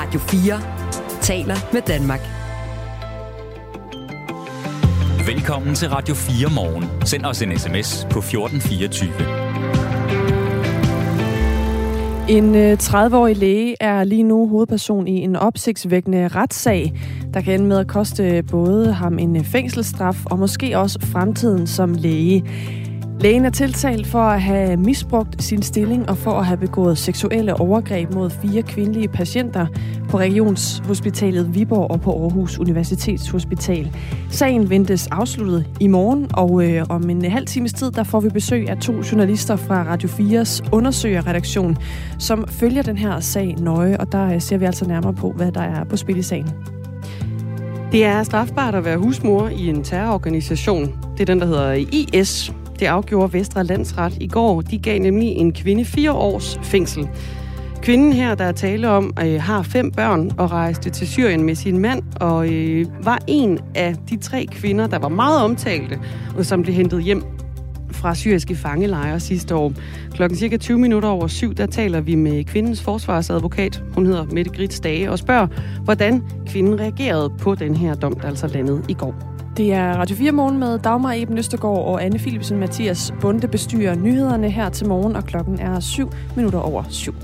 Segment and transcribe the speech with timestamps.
[0.00, 0.60] Radio 4
[1.20, 2.20] taler med Danmark.
[5.26, 7.06] Velkommen til Radio 4 morgen.
[7.06, 9.10] Send os en sms på 1424.
[12.28, 16.92] En 30-årig øh, læge er lige nu hovedperson i en opsigtsvækkende retssag,
[17.34, 21.94] der kan ende med at koste både ham en fængselsstraf og måske også fremtiden som
[21.94, 22.44] læge.
[23.20, 27.60] Lægen er tiltalt for at have misbrugt sin stilling og for at have begået seksuelle
[27.60, 29.66] overgreb mod fire kvindelige patienter
[30.08, 33.96] på Regionshospitalet Viborg og på Aarhus Universitetshospital.
[34.30, 38.28] Sagen ventes afsluttet i morgen, og øh, om en halv times tid der får vi
[38.28, 41.76] besøg af to journalister fra Radio 4's undersøgerredaktion,
[42.18, 45.52] som følger den her sag nøje, og der øh, ser vi altså nærmere på, hvad
[45.52, 46.48] der er på spil i sagen.
[47.92, 50.86] Det er strafbart at være husmor i en terrororganisation.
[51.12, 54.60] Det er den, der hedder IS, det afgjorde Vestre Landsret i går.
[54.60, 57.08] De gav nemlig en kvinde fire års fængsel.
[57.82, 61.54] Kvinden her, der er tale om, øh, har fem børn og rejste til Syrien med
[61.54, 65.98] sin mand, og øh, var en af de tre kvinder, der var meget omtalte,
[66.36, 67.22] og som blev hentet hjem
[67.90, 69.72] fra syriske fangelejre sidste år.
[70.14, 74.50] Klokken cirka 20 minutter over syv, der taler vi med kvindens forsvarsadvokat, hun hedder Mette
[74.50, 75.46] Grits Dage, og spørger,
[75.84, 79.27] hvordan kvinden reagerede på den her dom, der altså landede i går.
[79.58, 83.94] Det er Radio 4 morgen med Dagmar Eben Østergaard og Anne Philipsen Mathias Bunde bestyrer
[83.94, 87.14] nyhederne her til morgen, og klokken er 7 minutter over 7.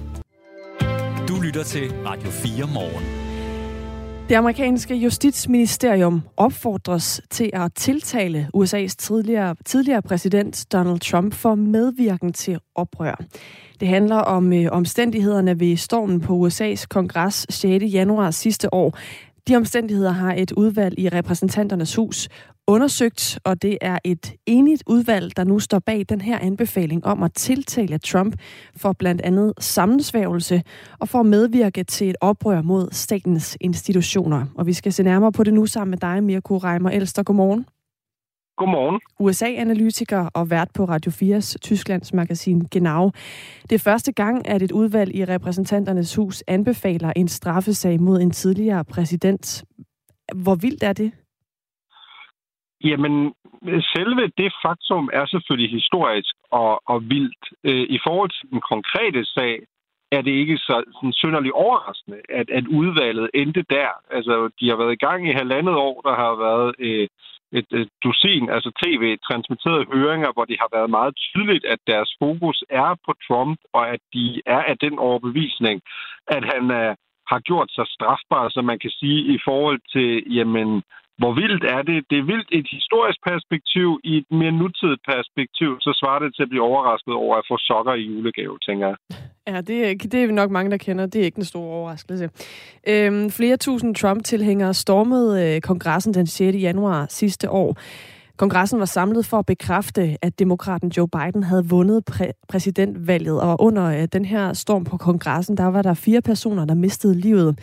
[1.28, 3.24] Du lytter til Radio 4 morgen.
[4.28, 12.32] Det amerikanske justitsministerium opfordres til at tiltale USA's tidligere, tidligere præsident Donald Trump for medvirken
[12.32, 13.24] til oprør.
[13.80, 17.84] Det handler om øh, omstændighederne ved stormen på USA's kongres 6.
[17.84, 18.98] januar sidste år,
[19.48, 22.28] de omstændigheder har et udvalg i repræsentanternes hus
[22.66, 27.22] undersøgt, og det er et enigt udvalg, der nu står bag den her anbefaling om
[27.22, 28.36] at tiltale Trump
[28.76, 30.62] for blandt andet sammensværgelse
[30.98, 34.46] og for at medvirke til et oprør mod statens institutioner.
[34.54, 37.22] Og vi skal se nærmere på det nu sammen med dig, Mirko Reimer Elster.
[37.22, 37.66] Godmorgen.
[38.56, 39.00] Godmorgen.
[39.20, 43.10] USA-analytiker og vært på Radio 4's Tysklands magasin Genau.
[43.68, 48.30] Det er første gang, at et udvalg i repræsentanternes hus anbefaler en straffesag mod en
[48.30, 49.64] tidligere præsident.
[50.34, 51.12] Hvor vildt er det?
[52.84, 53.32] Jamen,
[53.94, 57.44] selve det faktum er selvfølgelig historisk og, og vildt.
[57.64, 59.54] Øh, I forhold til den konkrete sag,
[60.12, 63.90] er det ikke så sådan synderligt overraskende, at, at udvalget endte der.
[64.10, 67.08] Altså, de har været i gang i halvandet år, der har været øh,
[67.58, 72.58] et, et dusin, altså tv-transmitterede høringer, hvor det har været meget tydeligt, at deres fokus
[72.70, 75.76] er på Trump, og at de er af den overbevisning,
[76.36, 76.90] at han uh,
[77.32, 80.82] har gjort sig strafbar, som man kan sige, i forhold til, jamen,
[81.18, 82.04] hvor vildt er det?
[82.10, 84.00] Det er vildt i et historisk perspektiv.
[84.04, 87.56] I et mere nutidigt perspektiv, så svarer det til at blive overrasket over at få
[87.58, 88.96] sokker i julegave, tænker jeg.
[89.46, 91.06] Ja, det er, det er nok mange, der kender.
[91.06, 92.30] Det er ikke en stor overraskelse.
[92.86, 96.54] Øhm, flere tusind Trump-tilhængere stormede øh, kongressen den 6.
[96.62, 97.76] januar sidste år.
[98.36, 103.60] Kongressen var samlet for at bekræfte, at demokraten Joe Biden havde vundet præ- præsidentvalget, og
[103.60, 107.58] under øh, den her storm på kongressen, der var der fire personer, der mistede livet.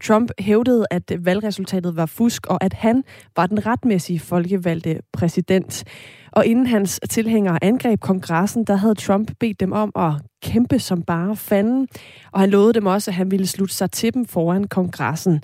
[0.00, 3.04] Trump hævdede, at valgresultatet var fusk, og at han
[3.36, 5.84] var den retmæssige folkevalgte præsident.
[6.32, 10.12] Og inden hans tilhængere angreb kongressen, der havde Trump bedt dem om at
[10.42, 11.88] kæmpe som bare fanden,
[12.32, 15.42] og han lovede dem også, at han ville slutte sig til dem foran kongressen.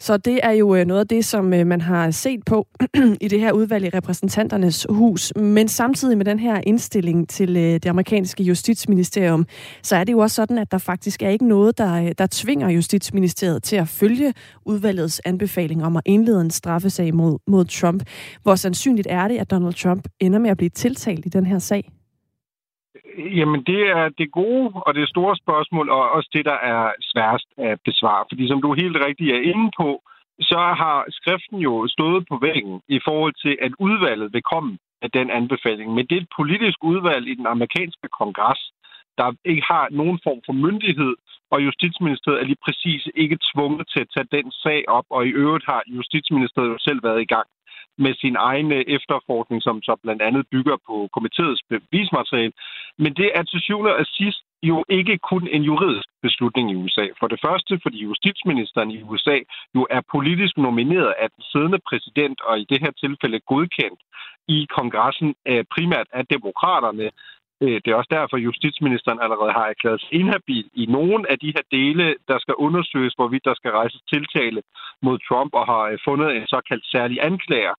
[0.00, 2.66] Så det er jo øh, noget af det, som øh, man har set på
[3.20, 5.32] i det her udvalg i repræsentanternes hus.
[5.36, 9.46] Men samtidig med den her indstilling til øh, det amerikanske justitsministerium,
[9.82, 12.68] så er det jo også sådan, at der faktisk er ikke noget, der, der tvinger
[12.68, 14.34] justitsministeriet til at følge
[14.66, 18.02] udvalgets anbefaling om at indlede en straffesag mod, mod Trump.
[18.42, 21.58] Hvor sandsynligt er det, at Donald Trump ender med at blive tiltalt i den her
[21.58, 21.90] sag?
[23.38, 27.48] Jamen, det er det gode og det store spørgsmål, og også det, der er sværest
[27.58, 28.24] at besvare.
[28.30, 30.02] Fordi som du helt rigtigt er inde på,
[30.40, 35.10] så har skriften jo stået på væggen i forhold til, at udvalget vil komme af
[35.10, 35.94] den anbefaling.
[35.94, 38.62] Men det er et politisk udvalg i den amerikanske kongres,
[39.18, 41.14] der ikke har nogen form for myndighed,
[41.50, 45.30] og Justitsministeriet er lige præcis ikke tvunget til at tage den sag op, og i
[45.42, 47.46] øvrigt har Justitsministeriet jo selv været i gang
[47.98, 52.52] med sin egen øh, efterforskning, som så blandt andet bygger på komiteets bevismateriale.
[52.98, 57.06] Men det er til syvende og sidst jo ikke kun en juridisk beslutning i USA.
[57.20, 59.38] For det første, fordi justitsministeren i USA
[59.74, 64.00] jo er politisk nomineret af den siddende præsident, og i det her tilfælde godkendt
[64.48, 67.10] i kongressen øh, primært af demokraterne.
[67.62, 71.38] Øh, det er også derfor, at justitsministeren allerede har erklæret sig inhabil i nogle af
[71.38, 74.60] de her dele, der skal undersøges, hvorvidt der skal rejses tiltale
[75.02, 77.74] mod Trump, og har øh, fundet en såkaldt særlig anklager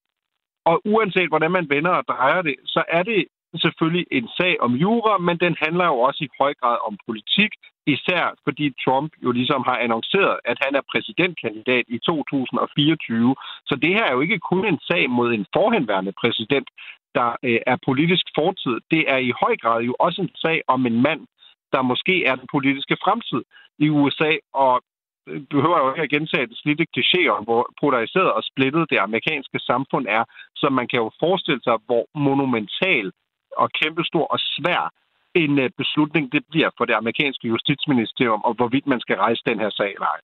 [0.65, 3.25] og uanset hvordan man vender og drejer det, så er det
[3.63, 7.51] selvfølgelig en sag om jura, men den handler jo også i høj grad om politik.
[7.95, 13.35] især fordi Trump jo ligesom har annonceret, at han er præsidentkandidat i 2024.
[13.69, 16.67] Så det her er jo ikke kun en sag mod en forhenværende præsident,
[17.15, 18.75] der øh, er politisk fortid.
[18.91, 21.21] Det er i høj grad jo også en sag om en mand,
[21.73, 23.41] der måske er den politiske fremtid
[23.79, 24.81] i USA, og
[25.27, 29.59] øh, behøver jo ikke at gentage det slidte klichéer, hvor polariseret og splittet det amerikanske
[29.59, 30.23] samfund er.
[30.55, 33.11] Så man kan jo forestille sig, hvor monumental
[33.57, 34.83] og kæmpestor og svær
[35.35, 39.59] en øh, beslutning det bliver for det amerikanske justitsministerium, og hvorvidt man skal rejse den
[39.59, 40.21] her sag eller ej.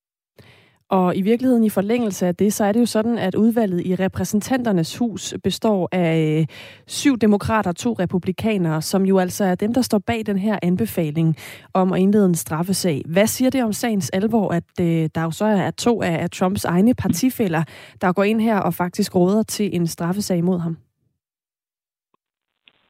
[0.90, 3.96] Og i virkeligheden i forlængelse af det, så er det jo sådan, at udvalget i
[3.96, 6.48] repræsentanternes hus består af øh,
[6.88, 10.60] syv demokrater og to republikanere, som jo altså er dem, der står bag den her
[10.62, 11.36] anbefaling
[11.74, 13.02] om at indlede en straffesag.
[13.06, 16.66] Hvad siger det om sagens alvor, at øh, der jo så er to af Trumps
[16.66, 17.64] egne partifælder,
[18.02, 20.78] der går ind her og faktisk råder til en straffesag mod ham?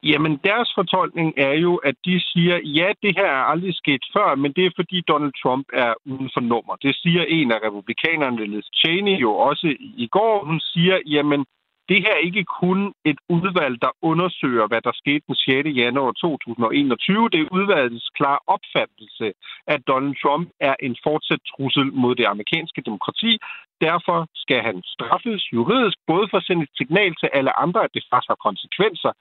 [0.02, 4.34] Jamen, deres fortolkning er jo, at de siger, ja, det her er aldrig sket før,
[4.34, 6.76] men det er fordi Donald Trump er uden for nummer.
[6.76, 10.44] Det siger en af republikanerne, Liz Cheney, jo også i går.
[10.44, 11.44] Hun siger, jamen,
[11.88, 15.68] det her er ikke kun et udvalg, der undersøger, hvad der skete den 6.
[15.82, 17.28] januar 2021.
[17.32, 19.26] Det er udvalgets klare opfattelse,
[19.66, 23.32] at Donald Trump er en fortsat trussel mod det amerikanske demokrati.
[23.80, 27.94] Derfor skal han straffes juridisk, både for at sende et signal til alle andre, at
[27.94, 29.12] det faktisk har konsekvenser,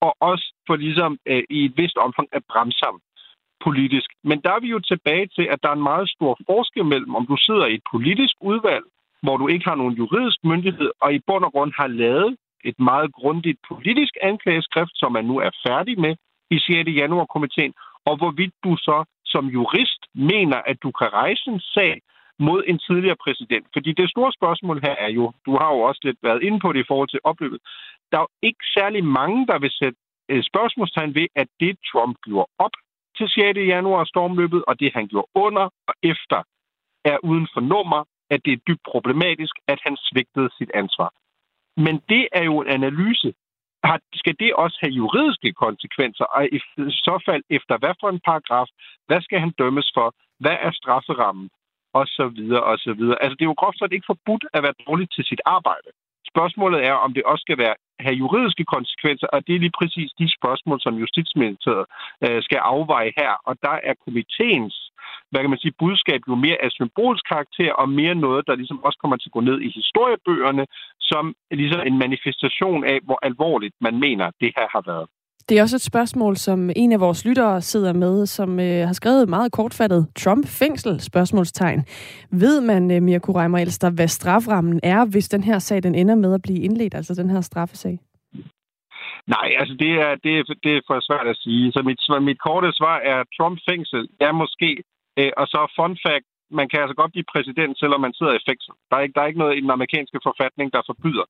[0.00, 3.00] og også for ligesom øh, i et vist omfang at bremse ham
[3.66, 4.08] politisk.
[4.24, 7.14] Men der er vi jo tilbage til, at der er en meget stor forskel mellem,
[7.14, 8.84] om du sidder i et politisk udvalg,
[9.22, 12.78] hvor du ikke har nogen juridisk myndighed, og i bund og grund har lavet et
[12.78, 16.14] meget grundigt politisk anklageskrift, som man nu er færdig med
[16.50, 16.88] i 6.
[17.00, 17.74] januar-komiteen,
[18.08, 22.00] og hvorvidt du så som jurist mener, at du kan rejse en sag
[22.38, 23.66] mod en tidligere præsident.
[23.72, 26.72] Fordi det store spørgsmål her er jo, du har jo også lidt været inde på
[26.72, 27.60] det i forhold til opløbet,
[28.12, 29.98] der er jo ikke særlig mange, der vil sætte
[30.28, 32.74] øh, spørgsmålstegn ved, at det Trump gjorde op
[33.16, 33.56] til 6.
[33.56, 36.42] januar stormløbet, og det han gjorde under og efter,
[37.04, 41.10] er uden for nummer, at det er dybt problematisk, at han svigtede sit ansvar.
[41.76, 43.34] Men det er jo en analyse.
[44.14, 46.24] Skal det også have juridiske konsekvenser?
[46.24, 46.58] Og i
[47.06, 48.66] så fald efter hvad for en paragraf?
[49.06, 50.14] Hvad skal han dømmes for?
[50.40, 51.50] Hvad er strafferammen?
[51.98, 53.18] Og så videre, og så videre.
[53.22, 55.90] Altså, det er jo groft sagt ikke forbudt at være dårlig til sit arbejde.
[56.32, 60.10] Spørgsmålet er, om det også skal være, have juridiske konsekvenser, og det er lige præcis
[60.20, 61.86] de spørgsmål, som Justitsministeriet
[62.24, 63.32] øh, skal afveje her.
[63.48, 64.74] Og der er komiteens
[65.30, 68.84] hvad kan man sige, budskab jo mere af symbolsk karakter, og mere noget, der ligesom
[68.86, 70.64] også kommer til at gå ned i historiebøgerne,
[71.00, 75.06] som ligesom en manifestation af, hvor alvorligt man mener, det her har været.
[75.48, 78.92] Det er også et spørgsmål, som en af vores lyttere sidder med, som øh, har
[78.92, 81.80] skrevet meget kortfattet Trump-fængsel, spørgsmålstegn.
[82.30, 86.14] Ved man, øh, Mirko Reimer Elster, hvad straframmen er, hvis den her sag den ender
[86.14, 87.98] med at blive indledt, altså den her straffesag?
[89.26, 91.72] Nej, altså det er, det, er, det er for svært at sige.
[91.72, 94.70] Så mit, mit korte svar er, Trump-fængsel er måske,
[95.18, 98.44] øh, og så fun fact, man kan altså godt blive præsident, selvom man sidder i
[98.48, 98.72] fængsel.
[98.90, 101.26] Der er ikke, der er ikke noget i den amerikanske forfatning, der forbyder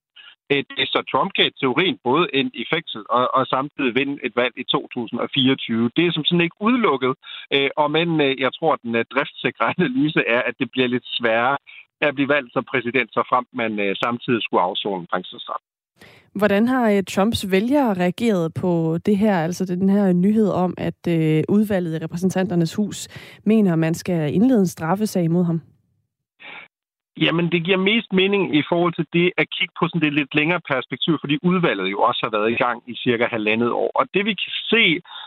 [0.50, 4.36] et så Trump kan i teorien både ind i fængsel og, og samtidig vinde et
[4.36, 5.90] valg i 2024.
[5.96, 7.14] Det er som sådan ikke udelukket,
[7.54, 10.88] øh, og men øh, jeg tror, at den øh, driftsikre analyse er, at det bliver
[10.88, 11.56] lidt sværere
[12.00, 15.62] at blive valgt som præsident, så frem man øh, samtidig skulle afzone en fængselsstraf.
[16.34, 21.00] Hvordan har øh, Trumps vælgere reageret på det her, altså den her nyhed om, at
[21.08, 23.08] øh, udvalget i repræsentanternes hus
[23.44, 25.60] mener, at man skal indlede en straffesag mod ham?
[27.20, 30.34] Jamen, det giver mest mening i forhold til det at kigge på sådan det lidt
[30.34, 33.90] længere perspektiv, fordi udvalget jo også har været i gang i cirka halvandet år.
[33.94, 34.84] Og det vi kan se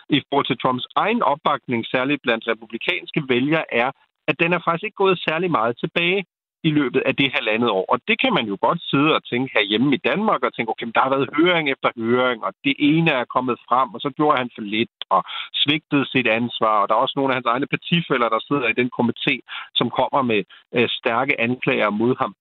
[0.10, 3.92] i forhold til Trumps egen opbakning, særligt blandt republikanske vælgere, er,
[4.28, 6.26] at den er faktisk ikke gået særlig meget tilbage
[6.64, 7.86] i løbet af det halvandet år.
[7.94, 10.88] Og det kan man jo godt sidde og tænke herhjemme i Danmark og tænke, okay,
[10.96, 14.38] der har været høring efter høring, og det ene er kommet frem, og så gjorde
[14.42, 15.22] han for lidt og
[15.62, 16.76] svigtede sit ansvar.
[16.82, 19.34] Og der er også nogle af hans egne partifælder, der sidder i den komité,
[19.80, 20.42] som kommer med
[20.76, 22.34] øh, stærke anklager mod ham.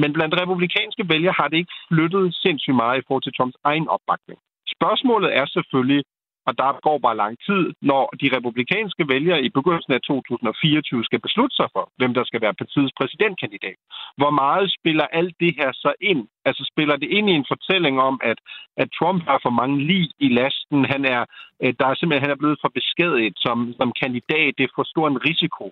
[0.00, 3.88] Men blandt republikanske vælgere har det ikke flyttet sindssygt meget i forhold til Trumps egen
[3.88, 4.38] opbakning.
[4.76, 6.02] Spørgsmålet er selvfølgelig,
[6.46, 11.20] og der går bare lang tid, når de republikanske vælgere i begyndelsen af 2024 skal
[11.26, 13.78] beslutte sig for, hvem der skal være partiets præsidentkandidat.
[14.16, 16.22] Hvor meget spiller alt det her så ind?
[16.44, 18.38] Altså spiller det ind i en fortælling om, at,
[18.76, 20.84] at Trump har for mange lige i lasten.
[20.84, 21.22] Han er,
[21.62, 24.54] øh, der er simpelthen han er blevet for beskadiget som, som kandidat.
[24.58, 25.66] Det er for stor en risiko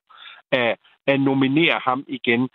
[0.53, 2.49] at, at nominere ham igen.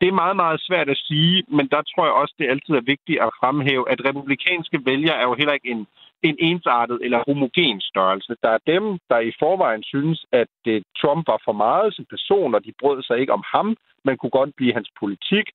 [0.00, 2.90] Det er meget, meget svært at sige, men der tror jeg også, det altid er
[2.92, 5.86] vigtigt at fremhæve, at republikanske vælgere er jo heller ikke en,
[6.24, 8.36] en ensartet eller homogen størrelse.
[8.42, 12.54] Der er dem, der i forvejen synes, at øh, Trump var for meget som person,
[12.54, 15.46] og de brød sig ikke om ham, men kunne godt blive hans politik.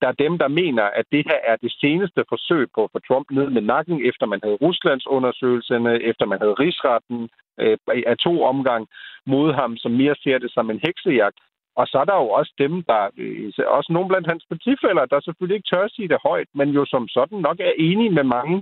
[0.00, 2.98] Der er dem, der mener, at det her er det seneste forsøg på at få
[3.08, 7.28] Trump ned med nakken, efter man havde Ruslands undersøgelserne, efter man havde rigsretten,
[7.60, 8.88] øh, af to omgang
[9.26, 11.38] mod ham, som mere ser det som en heksejagt.
[11.78, 15.20] Og så er der jo også dem, der, øh, også nogle blandt hans partifælder, der
[15.20, 18.56] selvfølgelig ikke tør sige det højt, men jo som sådan nok er enige med mange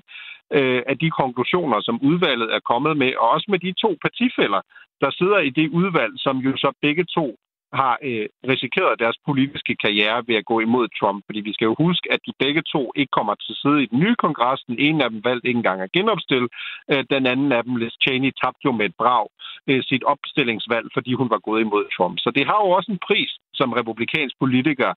[0.57, 4.61] øh, af de konklusioner, som udvalget er kommet med, og også med de to partifælder,
[5.03, 7.27] der sidder i det udvalg, som jo så begge to
[7.73, 11.25] har øh, risikeret deres politiske karriere ved at gå imod Trump.
[11.27, 13.87] Fordi vi skal jo huske, at de begge to ikke kommer til at sidde i
[13.87, 14.61] den nye kongres.
[14.67, 16.49] Den ene af dem valgte ikke engang at genopstille.
[16.93, 19.27] Øh, den anden af dem, Liz Cheney, tabte jo med et brag
[19.71, 22.17] øh, sit opstillingsvalg, fordi hun var gået imod Trump.
[22.19, 24.93] Så det har jo også en pris som republikansk politiker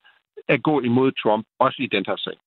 [0.48, 2.38] at gå imod Trump, også i den her sag.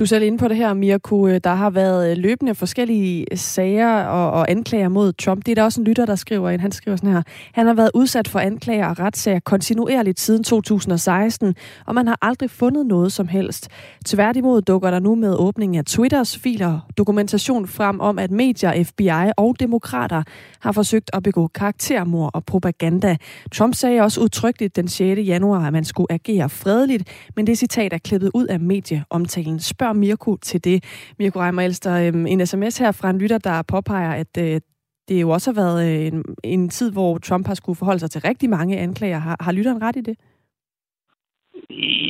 [0.00, 1.26] Du er selv inde på det her, Mirko.
[1.28, 5.46] Øh, der har været øh, løbende forskellige øh, sager og, og anklager mod Trump.
[5.46, 6.60] Det er der også en lytter, der skriver ind.
[6.60, 7.22] Han skriver sådan her.
[7.52, 11.54] Han har været udsat for anklager og retssager kontinuerligt siden 2016,
[11.86, 13.68] og man har aldrig fundet noget som helst.
[14.06, 19.32] Tværtimod dukker der nu med åbningen af Twitters filer dokumentation frem om, at medier, FBI
[19.36, 20.22] og demokrater
[20.60, 23.16] har forsøgt at begå karaktermord og propaganda.
[23.52, 25.20] Trump sagde også udtrykkeligt den 6.
[25.20, 27.04] januar, at man skulle agere fredeligt,
[27.36, 29.60] men det citat er klippet ud af medieomtalen.
[29.60, 30.78] Spørg spørger Mirko til det.
[31.18, 34.60] Mirko Reimer Elster, øhm, en sms her fra en lytter, der påpeger, at øh,
[35.08, 38.10] det jo også har været øh, en, en tid, hvor Trump har skulle forholde sig
[38.10, 39.18] til rigtig mange anklager.
[39.18, 40.16] Har, har lytteren ret i det?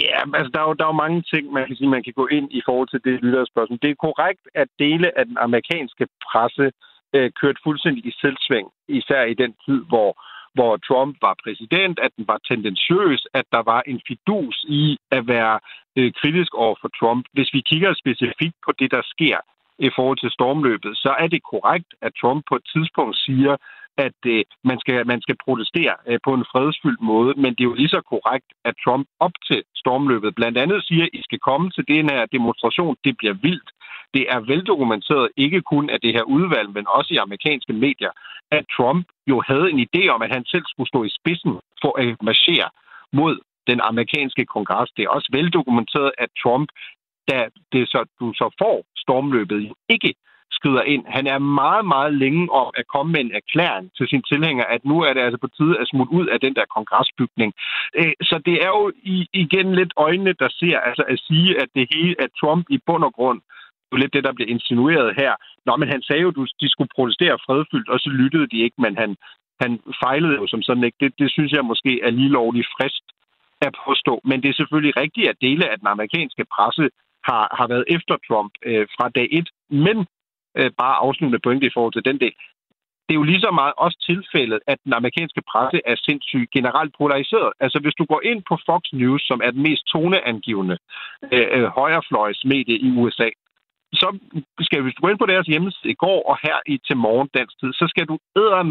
[0.05, 2.15] Ja, altså der er, jo, der er jo mange ting, man kan sige, man kan
[2.21, 3.79] gå ind i forhold til det lytterspørgsmål.
[3.83, 6.67] Det er korrekt, at dele af den amerikanske presse
[7.15, 10.11] øh, kørte fuldstændig i selvsving, især i den tid, hvor
[10.55, 15.27] hvor Trump var præsident, at den var tendensiøs, at der var en fidus i at
[15.27, 15.61] være
[15.97, 17.25] øh, kritisk over for Trump.
[17.33, 19.39] Hvis vi kigger specifikt på det, der sker
[19.79, 23.57] i forhold til stormløbet, så er det korrekt, at Trump på et tidspunkt siger,
[24.07, 27.71] at øh, man, skal, man skal protestere øh, på en fredsfyldt måde, men det er
[27.71, 31.41] jo lige så korrekt, at Trump op til stormløbet blandt andet siger, at I skal
[31.49, 33.71] komme til den her demonstration, det bliver vildt.
[34.15, 38.11] Det er veldokumenteret ikke kun af det her udvalg, men også i amerikanske medier,
[38.51, 41.53] at Trump jo havde en idé om, at han selv skulle stå i spidsen
[41.83, 42.69] for at marchere
[43.13, 44.91] mod den amerikanske kongres.
[44.97, 46.69] Det er også veldokumenteret, at Trump,
[47.31, 50.15] da det så, du så får stormløbet, ikke
[50.53, 51.05] skrider ind.
[51.09, 54.85] Han er meget, meget længe om at komme med en erklæring til sin tilhænger, at
[54.85, 57.53] nu er det altså på tide at smutte ud af den der kongresbygning.
[57.99, 58.93] Øh, så det er jo
[59.45, 63.05] igen lidt øjnene, der ser, altså at sige, at det hele, at Trump i bund
[63.05, 63.41] og grund
[63.93, 65.33] jo lidt det, der bliver insinueret her.
[65.67, 68.79] Nå, men han sagde jo, at de skulle protestere fredfyldt, og så lyttede de ikke,
[68.85, 69.17] men han,
[69.63, 69.73] han
[70.05, 70.99] fejlede jo som sådan ikke.
[71.01, 73.05] Det, det synes jeg måske er lige lovligt frist
[73.67, 74.21] at påstå.
[74.25, 76.85] Men det er selvfølgelig rigtigt, at dele af den amerikanske presse
[77.29, 79.49] har, har været efter Trump øh, fra dag et.
[79.71, 79.97] Men
[80.59, 82.35] øh, bare afsluttende pointe i forhold til den del.
[83.07, 86.93] Det er jo lige så meget også tilfældet, at den amerikanske presse er sindssygt generelt
[86.99, 87.53] polariseret.
[87.61, 90.77] Altså hvis du går ind på Fox News, som er den mest toneangivende
[91.33, 93.29] øh, øh højrefløjs højrefløjsmedie i USA,
[93.93, 94.19] så
[94.61, 97.29] skal hvis du gå ind på deres hjemmeside i går og her i til morgen
[97.35, 98.19] dansk tid, så skal du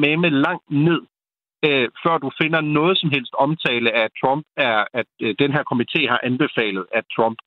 [0.03, 1.01] med med langt ned,
[1.65, 5.51] øh, før du finder noget som helst omtale af, at Trump er, at øh, den
[5.55, 7.37] her komité har anbefalet, at Trump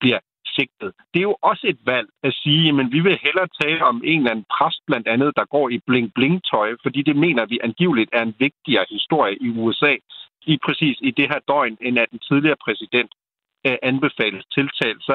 [0.00, 0.18] bliver
[0.56, 0.90] sigtet.
[1.12, 4.18] Det er jo også et valg at sige, men vi vil hellere tale om en
[4.18, 8.22] eller anden præst blandt andet, der går i bling-bling-tøj, fordi det mener vi angiveligt er
[8.22, 9.94] en vigtigere historie i USA
[10.46, 13.12] i præcis i det her døgn, end at den tidligere præsident
[13.68, 15.00] Øh, anbefales tiltalt.
[15.08, 15.14] Så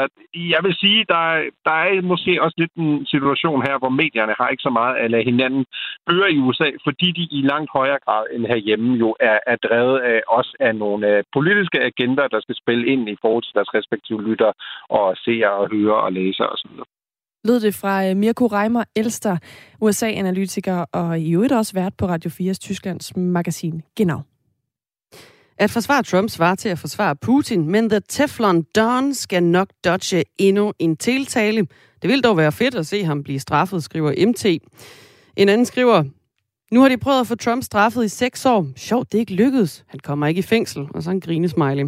[0.53, 1.23] jeg vil sige, der,
[1.67, 5.11] der er måske også lidt en situation her, hvor medierne har ikke så meget at
[5.11, 5.65] lade hinanden
[6.11, 9.99] høre i USA, fordi de i langt højere grad end herhjemme jo er, er drevet
[9.99, 13.73] af også af nogle øh, politiske agenter, der skal spille ind i forhold til deres
[13.77, 14.51] respektive lytter
[14.89, 16.71] og seere og høre og læse osv.
[17.47, 19.37] Lød det fra øh, Mirko Reimer Elster,
[19.81, 24.19] USA-analytiker og i øvrigt også vært på Radio 4's Tysklands magasin Genau.
[25.59, 30.23] At forsvare Trump svarer til at forsvare Putin, men The Teflon Don skal nok dodge
[30.37, 31.67] endnu en tiltale.
[32.01, 34.45] Det vil dog være fedt at se ham blive straffet, skriver MT.
[35.35, 36.03] En anden skriver,
[36.71, 38.67] nu har de prøvet at få Trump straffet i seks år.
[38.75, 39.85] Sjovt, det er ikke lykkedes.
[39.87, 40.87] Han kommer ikke i fængsel.
[40.93, 41.85] Og så en grinesmiley.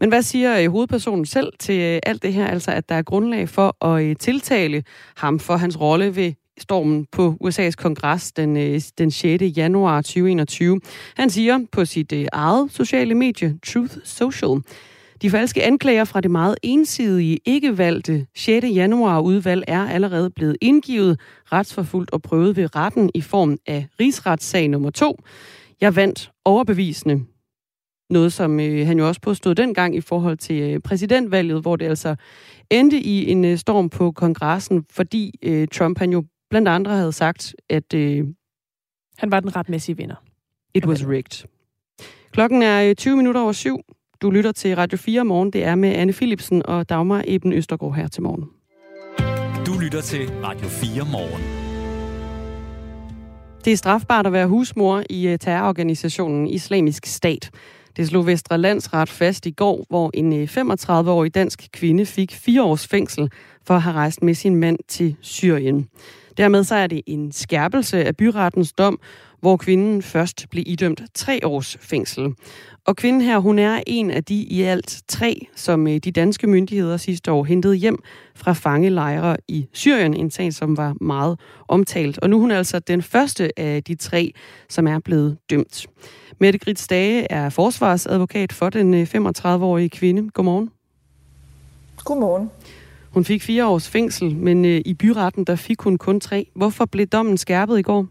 [0.00, 2.46] Men hvad siger øh, hovedpersonen selv til øh, alt det her?
[2.46, 4.84] Altså, at der er grundlag for at øh, tiltale
[5.16, 9.42] ham for hans rolle ved stormen på USA's kongres den, øh, den 6.
[9.56, 10.80] januar 2021.
[11.16, 14.60] Han siger på sit øh, eget sociale medie, Truth Social,
[15.22, 18.66] de falske anklager fra det meget ensidige, ikke valgte 6.
[18.66, 21.20] januar udvalg er allerede blevet indgivet,
[21.52, 25.16] retsforfulgt og prøvet ved retten i form af rigsretssag nummer 2.
[25.80, 27.24] Jeg vandt overbevisende.
[28.10, 31.86] Noget, som øh, han jo også påstod dengang i forhold til øh, præsidentvalget, hvor det
[31.86, 32.16] altså
[32.70, 37.12] endte i en øh, storm på kongressen, fordi øh, Trump han jo blandt andre havde
[37.12, 37.94] sagt, at...
[37.94, 38.24] Øh,
[39.18, 40.16] Han var den retmæssige vinder.
[40.74, 41.48] It was rigged.
[42.32, 43.80] Klokken er 20 øh, minutter over syv.
[44.22, 45.50] Du lytter til Radio 4 morgen.
[45.52, 48.44] Det er med Anne Philipsen og Dagmar Eben Østergaard her til morgen.
[49.66, 51.42] Du lytter til Radio 4 morgen.
[53.64, 57.50] Det er strafbart at være husmor i øh, terrororganisationen Islamisk Stat.
[57.96, 62.62] Det slog Vestre Landsret fast i går, hvor en 35-årig øh, dansk kvinde fik fire
[62.62, 63.30] års fængsel
[63.66, 65.88] for at have rejst med sin mand til Syrien.
[66.36, 69.00] Dermed så er det en skærpelse af byrettens dom,
[69.40, 72.34] hvor kvinden først blev idømt tre års fængsel.
[72.86, 76.46] Og kvinden her, hun er en af de i alt tre, som øh, de danske
[76.46, 77.98] myndigheder sidste år hentede hjem
[78.34, 82.18] fra fangelejre i Syrien, en sag, som var meget omtalt.
[82.18, 84.32] Og nu er hun altså den første af de tre,
[84.68, 85.86] som er blevet dømt.
[86.40, 90.30] Mette Grits Stage er forsvarsadvokat for den øh, 35-årige kvinde.
[90.30, 90.70] Godmorgen.
[92.04, 92.50] Godmorgen.
[93.16, 96.48] Hun fik fire års fængsel, men øh, i byretten der fik hun kun tre.
[96.56, 98.06] Hvorfor blev dommen skærpet i går?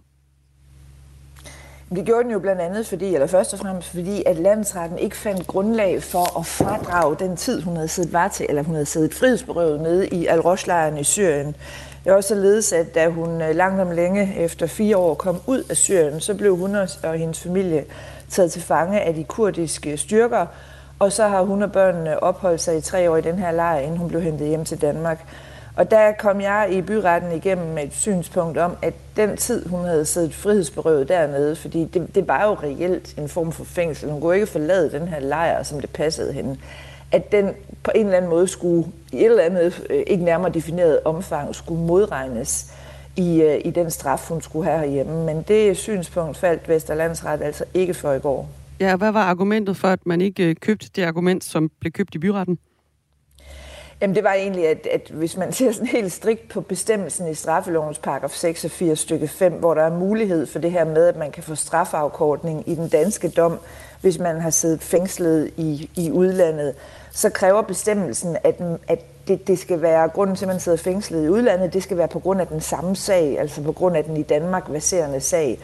[1.95, 5.17] Det gjorde den jo blandt andet fordi, eller først og fremmest fordi, at landsretten ikke
[5.17, 8.85] fandt grundlag for at fradrage den tid, hun havde siddet var til, eller hun havde
[8.85, 10.41] siddet frihedsberøvet nede i al
[10.99, 11.47] i Syrien.
[12.03, 15.37] Det er også således, at da hun øh, langt om længe efter fire år kom
[15.47, 17.85] ud af Syrien, så blev hun og hendes familie
[18.29, 20.45] taget til fange af de kurdiske styrker,
[20.99, 23.79] og så har hun og børnene opholdt sig i tre år i den her lejr,
[23.79, 25.25] inden hun blev hentet hjem til Danmark.
[25.75, 29.85] Og der kom jeg i byretten igennem med et synspunkt om, at den tid, hun
[29.85, 34.11] havde siddet frihedsberøvet dernede, fordi det, det var jo reelt en form for fængsel.
[34.11, 36.57] Hun kunne ikke forlade den her lejr, som det passede hende.
[37.11, 37.49] At den
[37.83, 41.55] på en eller anden måde skulle, i et eller andet øh, ikke nærmere defineret omfang,
[41.55, 42.71] skulle modregnes
[43.15, 45.25] i, øh, i den straf, hun skulle have herhjemme.
[45.25, 48.49] Men det synspunkt faldt Vesterlandsret altså ikke for i går.
[48.79, 52.15] Ja, hvad var argumentet for, at man ikke øh, købte det argument, som blev købt
[52.15, 52.59] i byretten?
[54.01, 57.33] Jamen det var egentlig, at, at hvis man ser sådan helt strikt på bestemmelsen i
[57.33, 61.31] straffelovens paragraf 86 stykke 5, hvor der er mulighed for det her med, at man
[61.31, 63.59] kan få strafafkortning i den danske dom,
[64.01, 66.75] hvis man har siddet fængslet i, i udlandet,
[67.11, 71.25] så kræver bestemmelsen, at, at det, det skal være, grunden til, at man sidder fængslet
[71.25, 74.03] i udlandet, det skal være på grund af den samme sag, altså på grund af
[74.03, 75.59] den i Danmark baserende sag.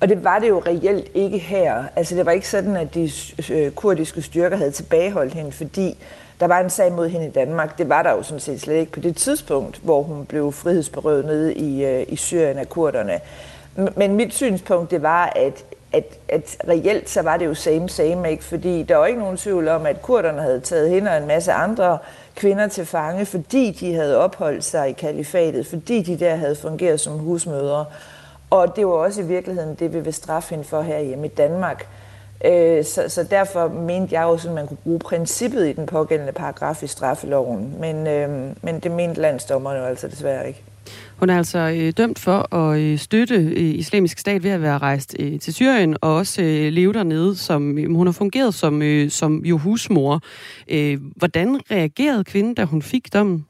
[0.00, 1.84] Og det var det jo reelt ikke her.
[1.96, 3.10] Altså det var ikke sådan, at de
[3.50, 5.96] øh, kurdiske styrker havde tilbageholdt hende, fordi
[6.40, 7.78] der var en sag mod hende i Danmark.
[7.78, 11.24] Det var der jo sådan set slet ikke på det tidspunkt, hvor hun blev frihedsberøvet
[11.24, 13.20] nede i, øh, i Syrien af kurderne.
[13.96, 18.30] Men mit synspunkt, det var, at, at, at reelt så var det jo same same,
[18.30, 18.44] ikke?
[18.44, 21.52] fordi der var ikke nogen tvivl om, at kurderne havde taget hende og en masse
[21.52, 21.98] andre
[22.34, 27.00] kvinder til fange, fordi de havde opholdt sig i kalifatet, fordi de der havde fungeret
[27.00, 27.84] som husmødre.
[28.50, 31.30] Og det var også i virkeligheden det, vi vil straffe hende for her hjemme i
[31.30, 31.88] Danmark.
[32.44, 36.32] Øh, så, så derfor mente jeg også, at man kunne bruge princippet i den pågældende
[36.32, 37.74] paragraf i straffeloven.
[37.80, 40.62] Men, øh, men det mente landsdommerne jo altså desværre ikke.
[41.16, 44.78] Hun er altså øh, dømt for at øh, støtte øh, islamisk stat ved at være
[44.78, 47.36] rejst øh, til Syrien og også øh, leve dernede.
[47.36, 50.20] Som, øh, hun har fungeret som, øh, som jo husmor.
[50.68, 53.46] Øh, hvordan reagerede kvinden, da hun fik dommen?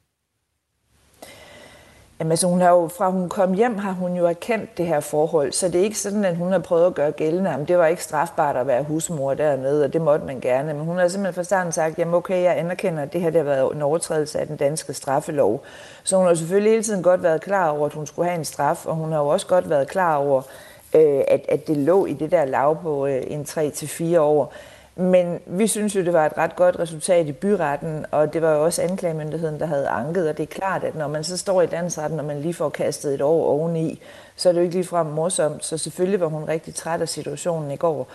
[2.20, 5.00] Jamen, altså, hun har jo, fra hun kom hjem, har hun jo erkendt det her
[5.00, 7.78] forhold, så det er ikke sådan, at hun har prøvet at gøre gældende, om det
[7.78, 10.74] var ikke strafbart at være husmor dernede, og det måtte man gerne.
[10.74, 13.38] Men hun har simpelthen fra starten sagt, jamen okay, jeg anerkender, at det her det
[13.38, 15.62] har været en overtrædelse af den danske straffelov.
[16.04, 18.44] Så hun har selvfølgelig hele tiden godt været klar over, at hun skulle have en
[18.44, 20.42] straf, og hun har jo også godt været klar over,
[20.94, 24.52] øh, at, at det lå i det der lav på øh, en 3-4 år.
[24.98, 28.52] Men vi synes jo, det var et ret godt resultat i byretten, og det var
[28.54, 31.62] jo også anklagemyndigheden, der havde anket, og det er klart, at når man så står
[31.62, 34.00] i landsretten, og man lige får kastet et år oveni,
[34.37, 35.64] så er det jo ikke ligefrem morsomt.
[35.64, 38.08] Så selvfølgelig var hun rigtig træt af situationen i går.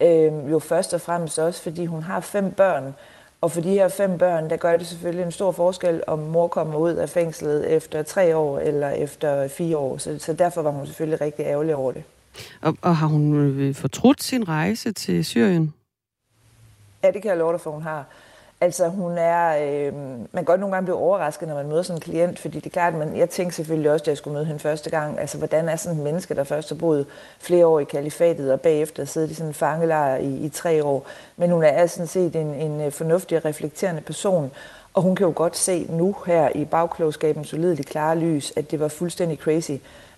[0.00, 2.94] Øh, jo først og fremmest også, fordi hun har fem børn,
[3.40, 6.48] og for de her fem børn, der gør det selvfølgelig en stor forskel, om mor
[6.48, 9.96] kommer ud af fængslet efter tre år eller efter fire år.
[9.96, 12.02] Så, så derfor var hun selvfølgelig rigtig ærgerlig over det.
[12.62, 15.72] Og, og har hun øh, fortrudt sin rejse til Syrien?
[17.02, 18.04] Ja, det kan jeg love dig for, hun har.
[18.60, 21.96] Altså hun er, øh, man kan godt nogle gange blive overrasket, når man møder sådan
[21.96, 24.46] en klient, fordi det er klart, men jeg tænkte selvfølgelig også, da jeg skulle møde
[24.46, 25.20] hende første gang.
[25.20, 27.06] Altså hvordan er sådan en menneske, der først har boet
[27.38, 31.06] flere år i kalifatet, og bagefter siddet i sådan en fangelejr i, i tre år.
[31.36, 34.50] Men hun er sådan set en, en øh, fornuftig og reflekterende person,
[34.94, 38.80] og hun kan jo godt se nu her i bagklogskabens ulideligt klare lys, at det
[38.80, 39.72] var fuldstændig crazy,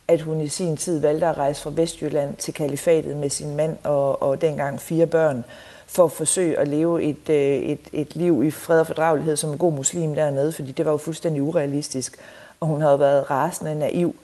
[0.08, 3.76] at hun i sin tid valgte at rejse fra Vestjylland til kalifatet med sin mand
[3.84, 5.44] og, og dengang fire børn
[5.88, 9.50] for at forsøge at leve et, øh, et, et liv i fred og fordragelighed som
[9.50, 12.16] en god muslim dernede, fordi det var jo fuldstændig urealistisk,
[12.60, 14.14] og hun havde været rasende naiv.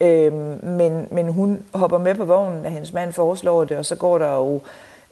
[0.00, 3.96] Øhm, men, men hun hopper med på vognen, da hendes mand foreslår det, og så
[3.96, 4.60] går der jo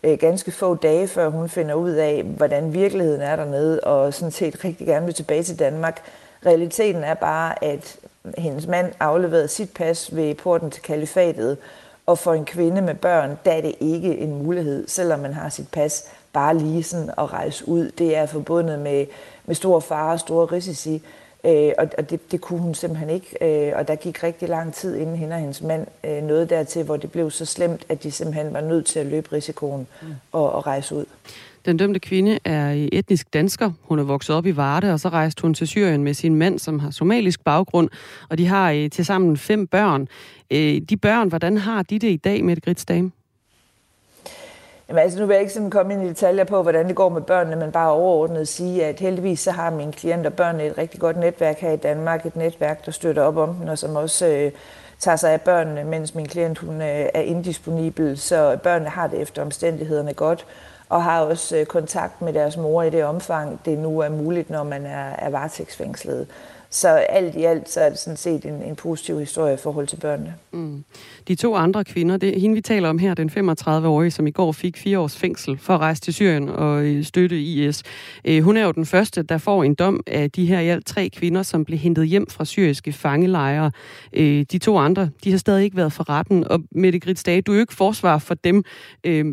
[0.03, 4.33] øh, ganske få dage, før hun finder ud af, hvordan virkeligheden er dernede, og sådan
[4.33, 6.03] set rigtig gerne vil tilbage til Danmark.
[6.47, 7.97] Realiteten er bare, at
[8.39, 11.57] hendes mand afleverede sit pas ved porten til kalifatet,
[12.07, 15.49] og for en kvinde med børn, der er det ikke en mulighed, selvom man har
[15.49, 17.91] sit pas, bare lige sådan at rejse ud.
[17.91, 19.07] Det er forbundet med,
[19.45, 21.03] med store fare og store risici.
[21.45, 23.37] Øh, og og det, det kunne hun simpelthen ikke.
[23.41, 26.85] Øh, og der gik rigtig lang tid, inden hende og hendes mand øh, nåede dertil,
[26.85, 30.09] hvor det blev så slemt, at de simpelthen var nødt til at løbe risikoen mm.
[30.33, 31.05] og, og rejse ud.
[31.67, 33.71] Den dømte kvinde er etnisk dansker.
[33.83, 36.59] Hun er vokset op i Varde, og så rejste hun til Syrien med sin mand,
[36.59, 37.89] som har somalisk baggrund.
[38.31, 40.09] Og de har øh, til sammen fem børn.
[40.51, 43.11] Øh, de børn, hvordan har de det i dag med et gritsdame?
[44.89, 47.09] Jamen, altså, nu vil jeg ikke sådan komme ind i detaljer på, hvordan det går
[47.09, 50.79] med børnene, men bare overordnet sige, at heldigvis så har mine klienter og børnene et
[50.79, 52.27] rigtig godt netværk her i Danmark.
[52.27, 54.53] Et netværk, der støtter op om dem, og som også øh,
[54.99, 58.19] tager sig af børnene, mens min klient hun, øh, er indisponibel.
[58.19, 60.47] Så børnene har det efter omstændighederne godt,
[60.95, 64.51] og har også øh, kontakt med deres mor i det omfang, det nu er muligt,
[64.51, 66.27] når man er, er varetægtsfængslet.
[66.75, 69.87] Så alt i alt, så er det sådan set en, en positiv historie i forhold
[69.87, 70.35] til børnene.
[70.53, 70.85] Mm.
[71.29, 74.31] De to andre kvinder, det er hende, vi taler om her, den 35-årige, som i
[74.31, 77.83] går fik fire års fængsel for at rejse til Syrien og øh, støtte IS.
[78.25, 80.87] Øh, hun er jo den første, der får en dom af de her i alt
[80.87, 83.71] tre kvinder, som blev hentet hjem fra syriske fangelejre.
[84.13, 87.53] Øh, de to andre, de har stadig ikke været for retten, og Mette Gritsdage, du
[87.53, 88.65] er jo ikke forsvar for dem,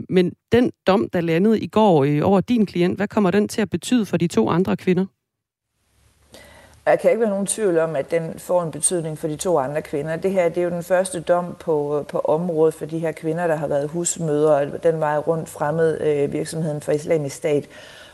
[0.09, 3.69] men den dom, der landede i går over din klient, hvad kommer den til at
[3.69, 5.05] betyde for de to andre kvinder?
[6.85, 9.59] Jeg kan ikke være nogen tvivl om, at den får en betydning for de to
[9.59, 10.15] andre kvinder.
[10.15, 13.47] Det her det er jo den første dom på, på området for de her kvinder,
[13.47, 17.65] der har været husmøder, og den vej rundt fremmed øh, virksomheden for islamisk stat.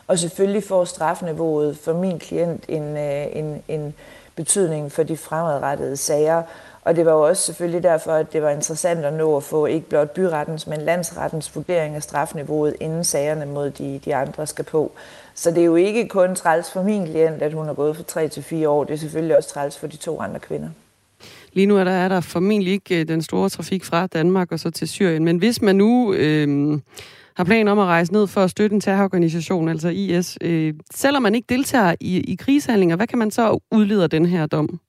[0.07, 3.95] Og selvfølgelig får strafniveauet for min klient en, øh, en, en
[4.35, 6.43] betydning for de fremadrettede sager.
[6.81, 9.65] Og det var jo også selvfølgelig derfor, at det var interessant at nå at få
[9.65, 14.65] ikke blot byrettens, men landsrettens vurdering af strafniveauet, inden sagerne mod de, de andre skal
[14.65, 14.91] på.
[15.37, 18.03] Så det er jo ikke kun træls for min klient, at hun har gået fra
[18.03, 18.83] 3 til 4 år.
[18.83, 20.69] Det er selvfølgelig også træls for de to andre kvinder.
[21.53, 24.59] Lige nu er der, er der formentlig ikke øh, den store trafik fra Danmark og
[24.59, 25.25] så til Syrien.
[25.25, 26.79] Men hvis man nu øh,
[27.35, 31.23] har planer om at rejse ned for at støtte en terrororganisation, altså IS, øh, selvom
[31.23, 34.79] man ikke deltager i, i krigshandlinger, hvad kan man så udlede af den her dom?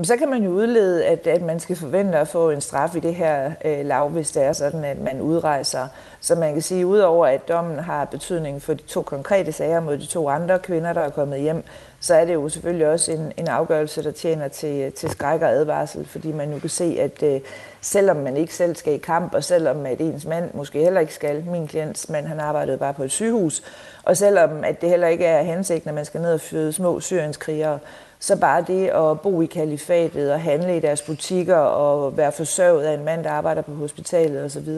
[0.00, 2.96] Jamen, så kan man jo udlede, at, at man skal forvente at få en straf
[2.96, 5.88] i det her øh, lav, hvis det er sådan, at man udrejser.
[6.20, 9.98] Så man kan sige, udover at dommen har betydning for de to konkrete sager mod
[9.98, 11.64] de to andre kvinder, der er kommet hjem,
[12.00, 15.50] så er det jo selvfølgelig også en, en afgørelse, der tjener til, til skræk og
[15.50, 17.40] advarsel, fordi man jo kan se, at øh,
[17.80, 21.14] selvom man ikke selv skal i kamp, og selvom at ens mand måske heller ikke
[21.14, 23.62] skal, min klients mand, han arbejdede bare på et sygehus,
[24.02, 27.00] og selvom at det heller ikke er hensigten, at man skal ned og føde små
[27.00, 27.78] syrienskrigere,
[28.20, 32.84] så bare det at bo i kalifatet og handle i deres butikker og være forsørget
[32.84, 34.68] af en mand, der arbejder på hospitalet osv.,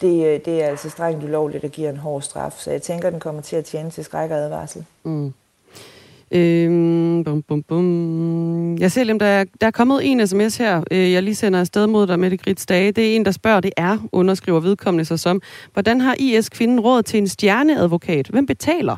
[0.00, 2.54] det, øh, det er altså strengt ulovligt at give en hård straf.
[2.58, 4.84] Så jeg tænker, den kommer til at tjene til skræk og advarsel.
[5.02, 5.32] Mm.
[6.32, 8.76] Øhm, bum, bum, bum.
[8.78, 11.86] Jeg ser, der er, der er kommet en sms her, øh, jeg lige sender afsted
[11.86, 12.92] mod dig, Mette Grits Dage.
[12.92, 17.02] Det er en, der spørger, det er, underskriver vedkommende sig som, hvordan har IS-kvinden råd
[17.02, 18.28] til en stjerneadvokat?
[18.28, 18.96] Hvem betaler?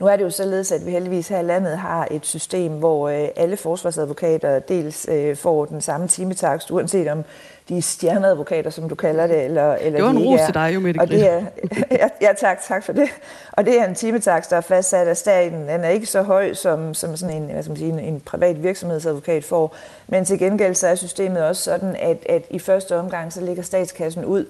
[0.00, 3.08] Nu er det jo således, at vi heldigvis her i landet har et system, hvor
[3.08, 7.24] øh, alle forsvarsadvokater dels øh, får den samme timetakst, uanset om
[7.68, 10.74] de er stjerneadvokater, som du kalder det, eller, eller det var en ros til dig,
[10.74, 11.42] jo, Mette og det er,
[12.22, 13.08] ja, tak, tak for det.
[13.52, 15.68] Og det er en timetakst, der er fastsat af staten.
[15.68, 18.20] Den er ikke så høj, som, som sådan en, hvad skal man sige, en, en
[18.20, 19.74] privat virksomhedsadvokat får.
[20.06, 23.62] Men til gengæld så er systemet også sådan, at, at i første omgang, så ligger
[23.62, 24.44] statskassen ud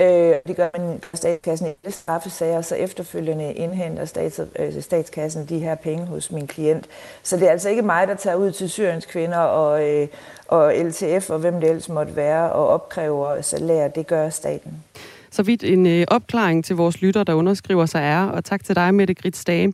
[0.00, 5.46] Øh, det gør man i statskassen i alle straffesager, så efterfølgende indhenter stats, øh, statskassen
[5.46, 6.86] de her penge hos min klient.
[7.22, 10.08] Så det er altså ikke mig, der tager ud til Syriens kvinder og, øh,
[10.48, 13.88] og LTF og hvem det ellers måtte være og opkræver salær.
[13.88, 14.84] Det gør staten.
[15.30, 18.76] Så vidt en øh, opklaring til vores lytter, der underskriver sig er, og tak til
[18.76, 19.72] dig, Mette Grits Dage,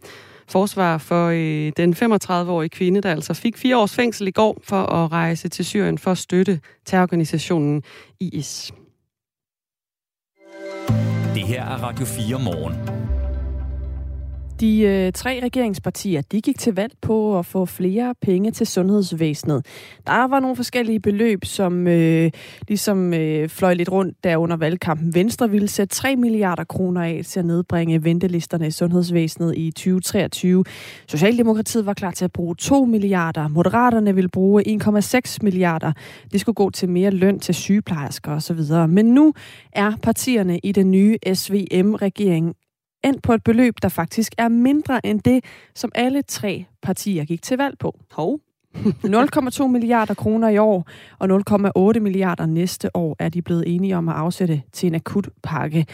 [0.49, 4.83] forsvar for øh, den 35-årige kvinde, der altså fik fire års fængsel i går for
[4.83, 7.83] at rejse til Syrien for at støtte terrororganisationen
[8.21, 8.73] IS.
[11.41, 13.10] Det her er Radio 4 morgen.
[14.61, 19.67] De øh, tre regeringspartier de gik til valg på at få flere penge til sundhedsvæsenet.
[20.07, 22.31] Der var nogle forskellige beløb, som øh,
[22.69, 25.15] ligesom øh, fløj lidt rundt der under valgkampen.
[25.15, 30.65] Venstre ville sætte 3 milliarder kroner af til at nedbringe ventelisterne i sundhedsvæsenet i 2023.
[31.07, 33.49] Socialdemokratiet var klar til at bruge 2 milliarder.
[33.49, 35.93] Moderaterne ville bruge 1,6 milliarder.
[36.33, 38.89] Det skulle gå til mere løn til sygeplejersker osv.
[38.89, 39.35] Men nu
[39.73, 42.55] er partierne i den nye SVM-regering
[43.05, 47.43] endt på et beløb, der faktisk er mindre end det, som alle tre partier gik
[47.43, 47.99] til valg på.
[48.13, 48.41] Hov,
[48.77, 51.43] 0,2 milliarder kroner i år og
[51.93, 55.87] 0,8 milliarder næste år er de blevet enige om at afsætte til en akut pakke.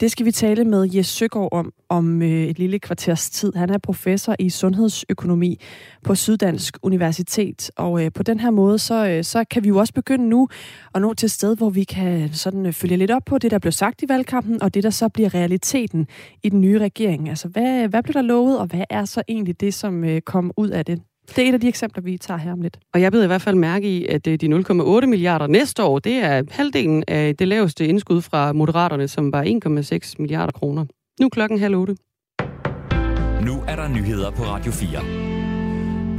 [0.00, 3.52] Det skal vi tale med Jes Søgaard om om øh, et lille kvarters tid.
[3.54, 5.60] Han er professor i sundhedsøkonomi
[6.04, 9.78] på Syddansk Universitet, og øh, på den her måde, så, øh, så kan vi jo
[9.78, 10.48] også begynde nu
[10.94, 13.58] at nå til et sted, hvor vi kan sådan følge lidt op på det, der
[13.58, 16.06] blev sagt i valgkampen, og det, der så bliver realiteten
[16.42, 17.28] i den nye regering.
[17.28, 20.68] Altså, hvad, hvad blev der lovet, og hvad er så egentlig det, som kom ud
[20.68, 21.02] af det?
[21.36, 22.78] Det er et af de eksempler, vi tager her om lidt.
[22.94, 26.12] Og jeg ved i hvert fald mærke i, at de 0,8 milliarder næste år, det
[26.12, 30.84] er halvdelen af det laveste indskud fra Moderaterne, som var 1,6 milliarder kroner.
[31.20, 31.96] Nu klokken halv otte.
[33.44, 35.29] Nu er der nyheder på Radio 4.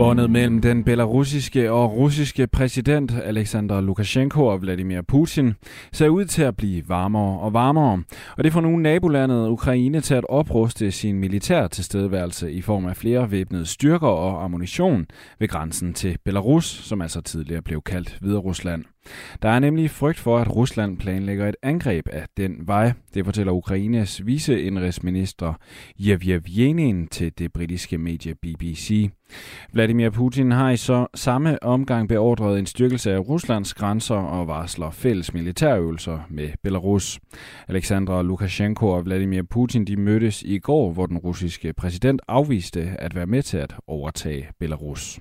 [0.01, 5.53] Båndet mellem den belarusiske og russiske præsident Alexander Lukashenko og Vladimir Putin
[5.91, 8.03] ser ud til at blive varmere og varmere,
[8.37, 12.97] og det får nu nabolandet Ukraine til at opruste sin militær tilstedeværelse i form af
[12.97, 15.05] flere væbnede styrker og ammunition
[15.39, 18.81] ved grænsen til Belarus, som altså tidligere blev kaldt Hviderusland.
[18.81, 18.85] Rusland.
[19.41, 22.93] Der er nemlig frygt for, at Rusland planlægger et angreb af den vej.
[23.13, 25.53] Det fortæller Ukraines viceindrigsminister
[25.99, 29.09] Yevgenin til det britiske medie BBC.
[29.73, 34.91] Vladimir Putin har i så samme omgang beordret en styrkelse af Ruslands grænser og varsler
[34.91, 37.19] fælles militærøvelser med Belarus.
[37.67, 43.15] Alexander Lukashenko og Vladimir Putin de mødtes i går, hvor den russiske præsident afviste at
[43.15, 45.19] være med til at overtage Belarus.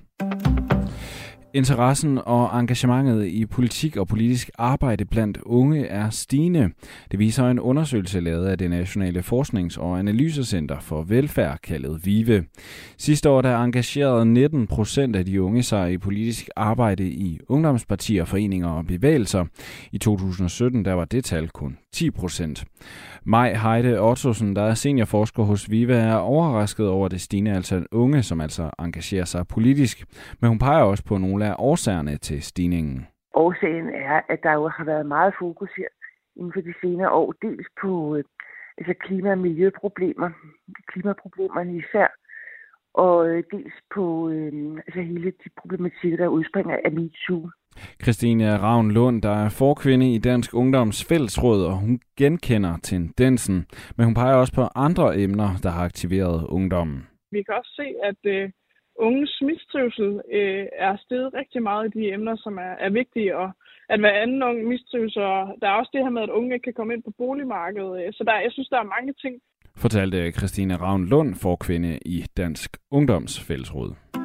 [1.53, 6.69] Interessen og engagementet i politik og politisk arbejde blandt unge er stigende.
[7.11, 12.43] Det viser en undersøgelse lavet af det Nationale Forsknings- og Analysecenter for Velfærd, kaldet VIVE.
[12.97, 18.25] Sidste år der engagerede 19 procent af de unge sig i politisk arbejde i ungdomspartier,
[18.25, 19.45] foreninger og bevægelser.
[19.91, 22.65] I 2017 der var det tal kun 10 procent.
[23.23, 28.23] Maj Heide Ottosen, der er seniorforsker hos VIVE, er overrasket over det stigende antal unge,
[28.23, 30.05] som altså engagerer sig politisk.
[30.39, 33.07] Men hun peger også på nogle af årsagerne til stigningen.
[33.33, 35.87] Årsagen er, at der jo har været meget fokus her
[36.35, 38.23] inden for de senere år, dels på øh,
[38.77, 40.29] altså klima- og miljøproblemer,
[40.87, 42.07] klimaproblemerne især,
[42.93, 44.51] og øh, dels på øh,
[44.87, 47.49] altså hele de problematikker, der udspringer af MeToo.
[48.03, 53.65] Christine Ravn Lund, der er forkvinde i Dansk Ungdoms Fællesråd, og hun genkender tendensen,
[53.97, 57.07] men hun peger også på andre emner, der har aktiveret ungdommen.
[57.31, 58.49] Vi kan også se, at øh,
[59.07, 63.49] unges mistrivsel øh, er steget rigtig meget i de emner, som er, er vigtige, og
[63.89, 66.63] at hver anden ung mistrives, og der er også det her med, at unge ikke
[66.63, 67.93] kan komme ind på boligmarkedet.
[68.01, 69.35] Øh, så der, jeg synes, der er mange ting.
[69.77, 74.20] Fortalte Christine Ravn Lund, forkvinde i Dansk Ungdoms Fællesråd.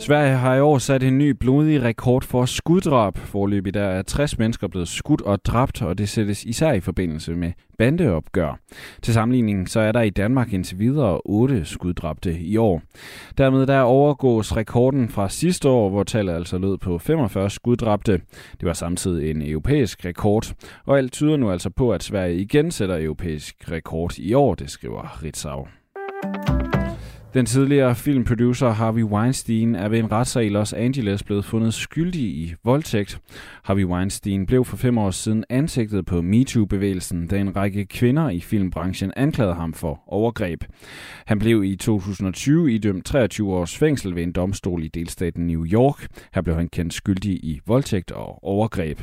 [0.00, 3.18] Sverige har i år sat en ny blodig rekord for skuddrab.
[3.18, 7.34] Forløbig der er 60 mennesker blevet skudt og dræbt, og det sættes især i forbindelse
[7.34, 8.60] med bandeopgør.
[9.02, 12.82] Til sammenligning så er der i Danmark indtil videre 8 skuddrabte i år.
[13.38, 18.12] Dermed der overgås rekorden fra sidste år, hvor tallet altså lød på 45 skuddrabte.
[18.60, 20.54] Det var samtidig en europæisk rekord,
[20.86, 24.70] og alt tyder nu altså på, at Sverige igen sætter europæisk rekord i år, det
[24.70, 25.66] skriver Ritzau.
[27.38, 32.22] Den tidligere filmproducer Harvey Weinstein er ved en retssag i Los Angeles blevet fundet skyldig
[32.22, 33.20] i voldtægt.
[33.64, 38.40] Harvey Weinstein blev for fem år siden ansigtet på MeToo-bevægelsen, da en række kvinder i
[38.40, 40.64] filmbranchen anklagede ham for overgreb.
[41.26, 46.06] Han blev i 2020 idømt 23 års fængsel ved en domstol i delstaten New York.
[46.34, 49.00] Her blev han kendt skyldig i voldtægt og overgreb.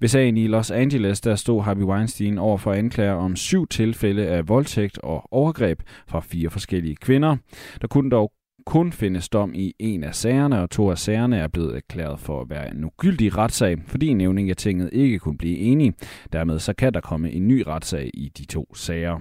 [0.00, 4.26] Ved sagen i Los Angeles, der stod Harvey Weinstein over for anklager om syv tilfælde
[4.26, 7.36] af voldtægt og overgreb fra fire forskellige kvinder.
[7.80, 8.32] Der kunne dog
[8.66, 12.40] kun findes dom i en af sagerne, og to af sagerne er blevet erklæret for
[12.40, 15.94] at være en ugyldig retssag, fordi nævning af tinget ikke kunne blive enige.
[16.32, 19.20] Dermed så kan der komme en ny retssag i de to sager.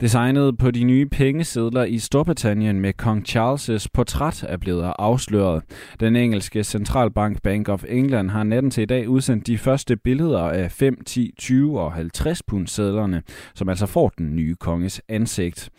[0.00, 5.62] Designet på de nye pengesedler i Storbritannien med kong Charles' portræt er blevet afsløret.
[6.00, 10.40] Den engelske centralbank Bank of England har natten til i dag udsendt de første billeder
[10.40, 13.22] af 5, 10, 20 og 50 pund sedlerne,
[13.54, 15.70] som altså får den nye konges ansigt.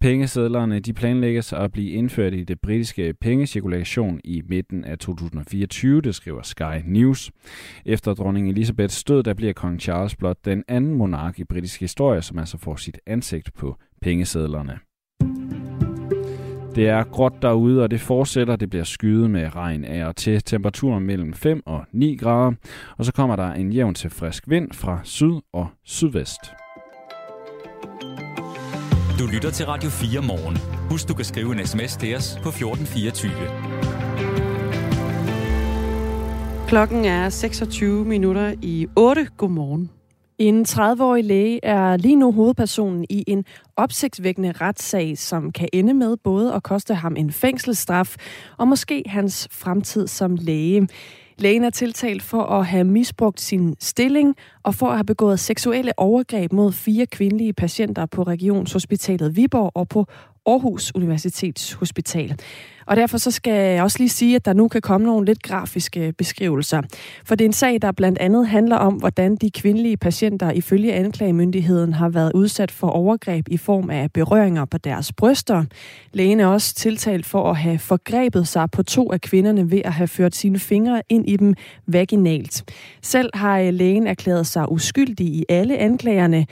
[0.00, 6.14] Pengesedlerne de planlægges at blive indført i det britiske pengecirkulation i midten af 2024, det
[6.14, 7.30] skriver Sky News.
[7.86, 12.22] Efter dronning Elisabeths død, der bliver kong Charles blot den anden monark i britisk historie,
[12.22, 13.54] som altså får sit ansigt
[14.02, 14.78] pengesedlerne.
[16.74, 18.56] Det er gråt derude, og det fortsætter.
[18.56, 20.42] Det bliver skyet med regn af og til.
[20.42, 22.52] Temperaturen mellem 5 og 9 grader.
[22.96, 26.40] Og så kommer der en jævn til frisk vind fra syd og sydvest.
[29.18, 30.56] Du lytter til Radio 4 morgen.
[30.90, 33.32] Husk, du kan skrive en sms til os på 1424.
[36.68, 39.26] Klokken er 26 minutter i 8.
[39.36, 40.01] Godmorgen.
[40.42, 43.44] En 30-årig læge er lige nu hovedpersonen i en
[43.76, 48.16] opsigtsvækkende retssag, som kan ende med både at koste ham en fængselsstraf
[48.58, 50.88] og måske hans fremtid som læge.
[51.38, 55.92] Lægen er tiltalt for at have misbrugt sin stilling og for at have begået seksuelle
[55.96, 60.06] overgreb mod fire kvindelige patienter på Regionshospitalet Viborg og på
[60.46, 62.36] Aarhus Universitetshospital.
[62.86, 65.42] Og derfor så skal jeg også lige sige, at der nu kan komme nogle lidt
[65.42, 66.82] grafiske beskrivelser.
[67.24, 70.92] For det er en sag, der blandt andet handler om, hvordan de kvindelige patienter ifølge
[70.92, 75.64] anklagemyndigheden har været udsat for overgreb i form af berøringer på deres bryster.
[76.12, 79.92] Lægen er også tiltalt for at have forgrebet sig på to af kvinderne ved at
[79.92, 81.54] have ført sine fingre ind i dem
[81.86, 82.64] vaginalt.
[83.02, 86.46] Selv har øh, lægen erklæret sig uskyldig i alle anklagerne,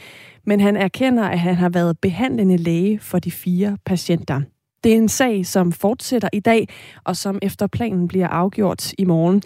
[0.50, 4.40] men han erkender, at han har været behandlende læge for de fire patienter.
[4.84, 6.68] Det er en sag, som fortsætter i dag,
[7.04, 9.42] og som efter planen bliver afgjort i morgen.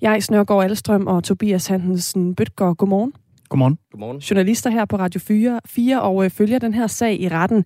[0.00, 3.12] Jeg, Snørgaard Alstrøm og Tobias Hansen Bøtgaard, godmorgen.
[3.48, 3.78] Godmorgen.
[3.92, 4.18] Godmorgen.
[4.18, 7.64] Journalister her på Radio 4, 4 og øh, følger den her sag i retten.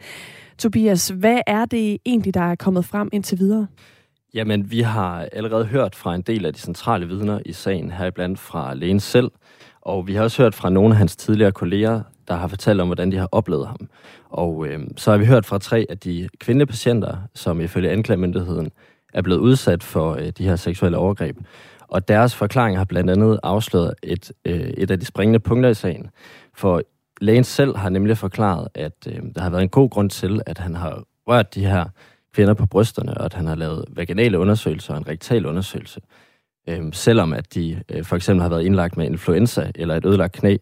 [0.59, 3.67] Tobias, hvad er det egentlig, der er kommet frem indtil videre?
[4.35, 8.39] Jamen, vi har allerede hørt fra en del af de centrale vidner i sagen, heriblandt
[8.39, 9.31] fra lægen selv,
[9.83, 12.89] og vi har også hørt fra nogle af hans tidligere kolleger, der har fortalt om,
[12.89, 13.89] hvordan de har oplevet ham.
[14.31, 18.71] Og øh, så har vi hørt fra tre af de kvindelige patienter, som ifølge anklagemyndigheden
[19.15, 21.37] er blevet udsat for øh, de her seksuelle overgreb.
[21.89, 25.75] Og deres forklaring har blandt andet afsløret et, øh, et af de springende punkter i
[25.75, 26.11] sagen.
[26.55, 26.83] For
[27.21, 30.59] lægen selv har nemlig forklaret, at øh, der har været en god grund til, at
[30.59, 31.85] han har rørt de her
[32.35, 36.01] kvinder på brysterne, og at han har lavet vaginale undersøgelser og en rektal undersøgelse.
[36.01, 36.22] Øh,
[36.69, 40.33] Øhm, selvom at de øh, for eksempel har været indlagt med influenza eller et ødelagt
[40.33, 40.57] knæ,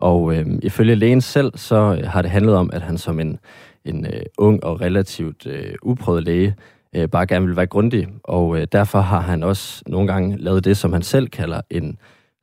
[0.00, 3.38] og øh, ifølge lægen selv, så øh, har det handlet om, at han som en,
[3.84, 6.56] en øh, ung og relativt øh, uprøvet læge
[6.96, 8.08] øh, bare gerne vil være grundig.
[8.22, 11.98] Og øh, derfor har han også nogle gange lavet det, som han selv kalder en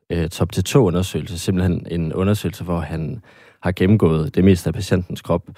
[0.10, 1.40] øh, top-til-to-undersøgelse.
[1.40, 3.22] Simpelthen en undersøgelse, hvor han
[3.62, 5.50] har gennemgået det meste af patientens krop.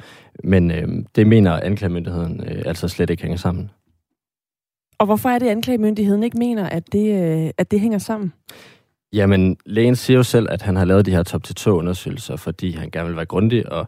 [0.43, 3.69] Men øh, det mener anklagemyndigheden øh, altså slet ikke hænger sammen.
[4.97, 8.33] Og hvorfor er det, at anklagemyndigheden ikke mener, at det, øh, at det hænger sammen?
[9.13, 13.07] Jamen, lægen siger jo selv, at han har lavet de her top-til-to-undersøgelser, fordi han gerne
[13.07, 13.87] vil være grundig, og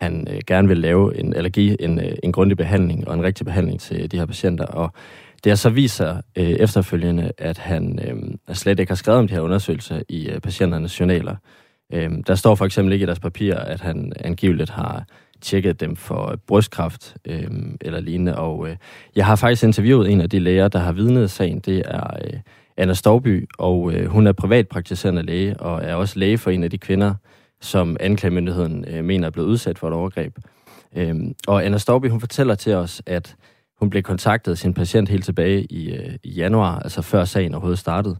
[0.00, 3.46] han øh, gerne vil lave en allergi, en, øh, en grundig behandling og en rigtig
[3.46, 4.66] behandling til de her patienter.
[4.66, 4.92] Og
[5.44, 7.98] det har så vist sig øh, efterfølgende, at han
[8.48, 11.36] øh, slet ikke har skrevet om de her undersøgelser i øh, patienternes journaler.
[11.92, 15.04] Øh, der står for eksempel ikke i deres papirer, at han angiveligt har
[15.40, 18.38] tjekket dem for øh, brystkræft øh, eller lignende.
[18.38, 18.76] Og øh,
[19.16, 21.58] jeg har faktisk interviewet en af de læger, der har vidnet sagen.
[21.58, 22.40] Det er øh,
[22.76, 26.70] Anna Storby, og øh, hun er privatpraktiserende læge, og er også læge for en af
[26.70, 27.14] de kvinder,
[27.60, 30.38] som anklagemyndigheden øh, mener er blevet udsat for et overgreb.
[30.96, 31.14] Øh,
[31.48, 33.36] og Anna Storby, hun fortæller til os, at
[33.78, 37.54] hun blev kontaktet af sin patient helt tilbage i, øh, i januar, altså før sagen
[37.54, 38.16] overhovedet startede.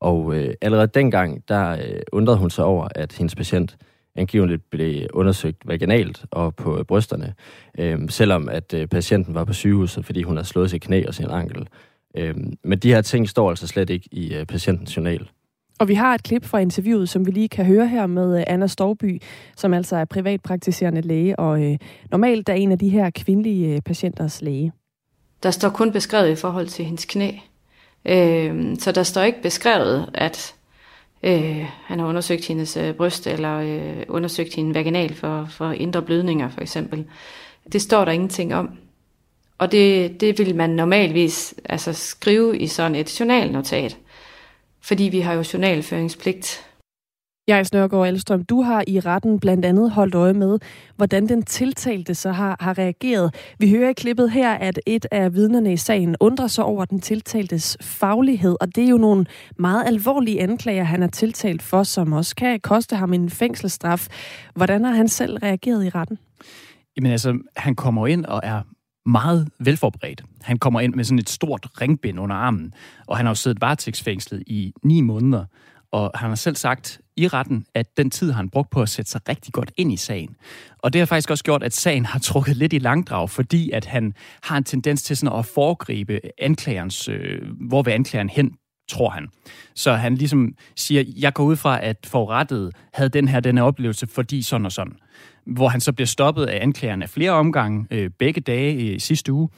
[0.00, 3.76] Og øh, allerede dengang, der øh, undrede hun sig over, at hendes patient
[4.18, 7.34] angiveligt blev undersøgt vaginalt og på brysterne,
[7.78, 11.14] øh, selvom at øh, patienten var på sygehuset, fordi hun havde slået sit knæ og
[11.14, 11.68] sin ankel.
[12.16, 15.28] Øhm, men de her ting står altså slet ikke i øh, patientens journal.
[15.78, 18.44] Og vi har et klip fra interviewet, som vi lige kan høre her med øh,
[18.46, 19.22] Anna Storby,
[19.56, 21.78] som altså er privatpraktiserende læge, og øh,
[22.10, 24.72] normalt er en af de her kvindelige øh, patienters læge.
[25.42, 27.30] Der står kun beskrevet i forhold til hendes knæ.
[28.04, 30.54] Øh, så der står ikke beskrevet, at
[31.22, 36.02] øh, han har undersøgt hendes øh, bryst, eller øh, undersøgt hende vaginal for, for indre
[36.02, 37.04] blødninger, for eksempel.
[37.72, 38.70] Det står der ingenting om.
[39.58, 43.96] Og det, det vil man normalvis altså, skrive i sådan et journalnotat,
[44.80, 46.67] fordi vi har jo journalføringspligt.
[47.48, 50.58] Jeg Snørgaard Alstrøm, du har i retten blandt andet holdt øje med,
[50.96, 53.34] hvordan den tiltalte så har, har reageret.
[53.58, 57.00] Vi hører i klippet her, at et af vidnerne i sagen undrer sig over den
[57.00, 59.26] tiltaltes faglighed, og det er jo nogle
[59.58, 64.06] meget alvorlige anklager, han er tiltalt for, som også kan koste ham en fængselsstraf.
[64.54, 66.18] Hvordan har han selv reageret i retten?
[66.96, 68.62] Jamen altså, han kommer ind og er
[69.06, 70.22] meget velforberedt.
[70.42, 72.72] Han kommer ind med sådan et stort ringbind under armen,
[73.06, 75.44] og han har jo siddet varetægtsfængslet i ni måneder,
[75.92, 78.88] og han har selv sagt i retten, at den tid har han brugt på at
[78.88, 80.36] sætte sig rigtig godt ind i sagen.
[80.78, 83.84] Og det har faktisk også gjort, at sagen har trukket lidt i langdrag, fordi at
[83.84, 88.54] han har en tendens til sådan at foregribe anklagerens, øh, hvor vil anklageren hen,
[88.90, 89.28] tror han.
[89.74, 94.06] Så han ligesom siger, jeg går ud fra, at forrettet havde den her denne oplevelse,
[94.06, 94.96] fordi sådan og sådan
[95.54, 99.48] hvor han så bliver stoppet af anklageren flere omgange, øh, begge dage i sidste uge,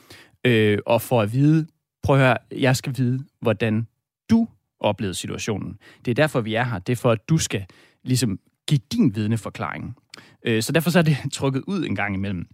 [0.47, 1.67] øh, og får at vide,
[2.03, 3.87] prøv at høre, jeg skal vide, hvordan
[4.31, 4.49] du
[4.81, 5.79] oplevede situationen.
[6.05, 6.79] Det er derfor, vi er her.
[6.79, 7.65] Det er for, at du skal
[8.05, 8.39] ligesom
[8.69, 9.97] give din vidneforklaring.
[10.43, 12.47] Øh, så derfor så er det trykket ud en gang imellem.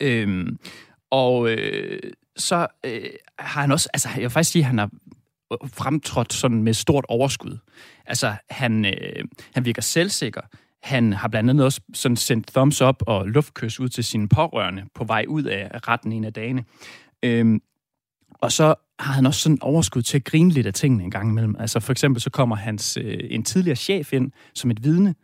[0.00, 0.46] Øh,
[1.10, 2.00] og øh,
[2.36, 4.90] så øh, har han også, altså jeg vil faktisk sige, at han har
[5.66, 7.58] fremtrådt sådan med stort overskud.
[8.06, 10.40] Altså han, øh, han virker selvsikker,
[10.82, 14.84] han har blandt andet også sådan sendt thumbs up og luftkys ud til sine pårørende
[14.94, 16.64] på vej ud af retten en af dagene.
[17.22, 17.60] Øh,
[18.38, 21.30] og så har han også sådan overskud til at grine lidt af tingene en gang
[21.30, 21.56] imellem.
[21.58, 25.14] Altså for eksempel så kommer hans øh, en tidligere chef ind som et vidne,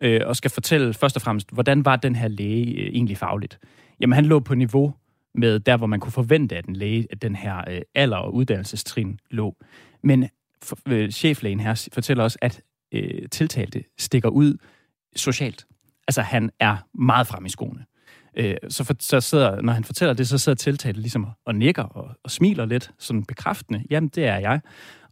[0.00, 3.58] øh, og skal fortælle først og fremmest, hvordan var den her læge øh, egentlig fagligt.
[4.00, 4.94] Jamen han lå på niveau
[5.34, 8.34] med der, hvor man kunne forvente, at en læge, at den her øh, alder- og
[8.34, 9.56] uddannelsestrin lå.
[10.02, 10.28] Men
[10.62, 12.62] for, øh, cheflægen her fortæller også, at
[12.92, 14.56] øh, tiltalte stikker ud
[15.16, 15.66] socialt.
[16.08, 17.84] Altså han er meget frem i skoene.
[18.36, 21.82] Øh, så, for, så sidder, når han fortæller det, så sidder tiltalte ligesom og nikker
[21.82, 23.84] og, og smiler lidt, sådan bekræftende.
[23.90, 24.60] Jamen, det er jeg.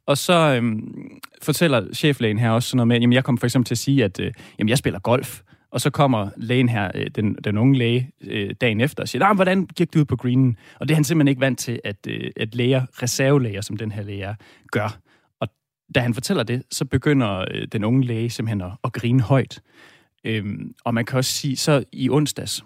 [0.07, 3.67] Og så øhm, fortæller cheflægen her også sådan noget med, jamen jeg kommer for eksempel
[3.67, 5.41] til at sige, at øh, jamen, jeg spiller golf.
[5.71, 9.27] Og så kommer lægen her, øh, den, den unge læge, øh, dagen efter og siger,
[9.27, 10.57] nah, hvordan gik du ud på greenen?
[10.81, 13.93] Og det er han simpelthen ikke vant til, at, øh, at læger, reservelæger, som den
[13.93, 14.35] her læge er,
[14.73, 14.99] gør.
[15.41, 15.49] Og
[15.95, 19.63] da han fortæller det, så begynder øh, den unge læge simpelthen at, at grine højt.
[20.25, 22.65] Øhm, og man kan også sige, så i onsdags,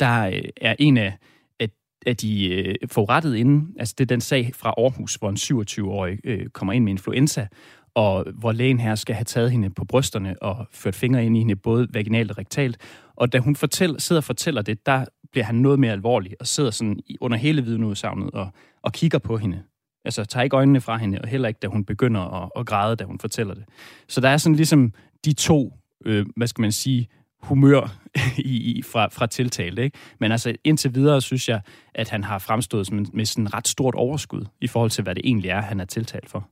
[0.00, 1.18] der øh, er en af,
[1.60, 1.68] af,
[2.06, 6.18] af de øh, forurettede inden, altså det er den sag fra Aarhus, hvor en 27-årig
[6.24, 7.46] øh, kommer ind med influenza,
[7.94, 11.38] og hvor lægen her skal have taget hende på brysterne og ført fingre ind i
[11.38, 12.76] hende, både vaginalt og rektalt.
[13.16, 16.46] Og da hun fortæller, sidder og fortæller det, der bliver han noget mere alvorlig, og
[16.46, 18.48] sidder sådan under hele vidneudsagnet og,
[18.82, 19.62] og kigger på hende.
[20.04, 22.96] Altså tager ikke øjnene fra hende, og heller ikke, da hun begynder at, at græde,
[22.96, 23.64] da hun fortæller det.
[24.08, 24.92] Så der er sådan ligesom
[25.24, 25.72] de to,
[26.04, 27.08] øh, hvad skal man sige,
[27.42, 27.96] humør
[28.38, 29.78] i, i, fra, fra tiltalt.
[29.78, 29.98] Ikke?
[30.20, 31.60] Men altså indtil videre synes jeg,
[31.94, 35.04] at han har fremstået som en, med sådan et ret stort overskud i forhold til,
[35.04, 36.48] hvad det egentlig er, han er tiltalt for.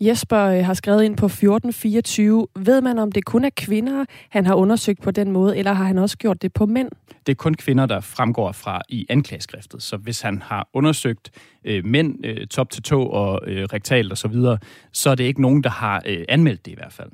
[0.00, 2.46] Jesper øh, har skrevet ind på 1424.
[2.56, 5.84] Ved man, om det kun er kvinder, han har undersøgt på den måde, eller har
[5.84, 6.90] han også gjort det på mænd?
[7.26, 9.82] Det er kun kvinder, der fremgår fra i anklageskriftet.
[9.82, 11.30] Så hvis han har undersøgt
[11.64, 14.58] øh, mænd øh, top til tå og øh, rektalt osv., så, videre,
[14.92, 17.10] så er det ikke nogen, der har øh, anmeldt det i hvert fald.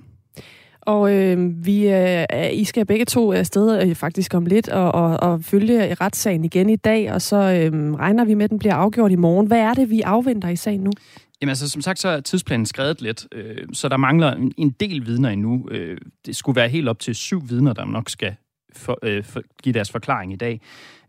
[0.87, 5.20] Og øh, vi, øh, I skal begge to afsted øh, faktisk om lidt og, og,
[5.20, 8.74] og følge retssagen igen i dag, og så øh, regner vi med, at den bliver
[8.74, 9.47] afgjort i morgen.
[9.47, 10.91] Hvad er det, vi afventer i sagen nu?
[11.41, 15.07] Jamen altså, som sagt, så er tidsplanen skrevet lidt, øh, så der mangler en del
[15.07, 15.68] vidner endnu.
[15.70, 18.34] Øh, det skulle være helt op til syv vidner, der nok skal
[18.76, 20.61] for, øh, for, give deres forklaring i dag.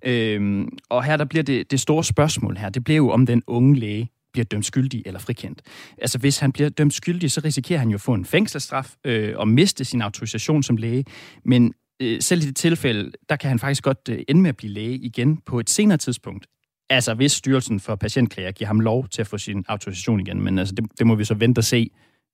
[0.06, 3.44] Øh, og her der bliver det, det store spørgsmål her, det bliver jo om den
[3.48, 5.62] unge læge bliver dømt skyldig eller frikendt.
[5.98, 9.38] Altså hvis han bliver dømt skyldig, så risikerer han jo at få en fængselsstraf øh,
[9.38, 11.06] og miste sin autorisation som læge.
[11.46, 14.58] Men øh, selv i det tilfælde, der kan han faktisk godt øh, ende med at
[14.58, 16.48] blive læge igen på et senere tidspunkt.
[16.90, 20.42] Altså hvis Styrelsen for Patientklager giver ham lov til at få sin autorisation igen.
[20.42, 21.90] Men altså, det, det må vi så vente og se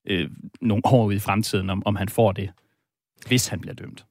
[0.07, 0.29] øh,
[0.61, 2.49] nogle år ud i fremtiden, om, om han får det,
[3.27, 4.05] hvis han bliver dømt.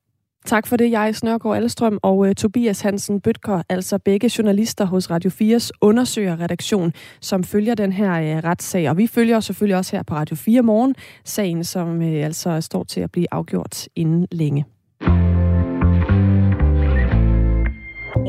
[0.46, 5.10] Tak for det, jeg Snørgaard Alstrøm og uh, Tobias Hansen Bøtker, altså begge journalister hos
[5.10, 8.90] Radio 4's undersøgerredaktion, som følger den her uh, retssag.
[8.90, 12.84] Og vi følger selvfølgelig også her på Radio 4 morgen sagen, som uh, altså står
[12.84, 14.64] til at blive afgjort inden længe.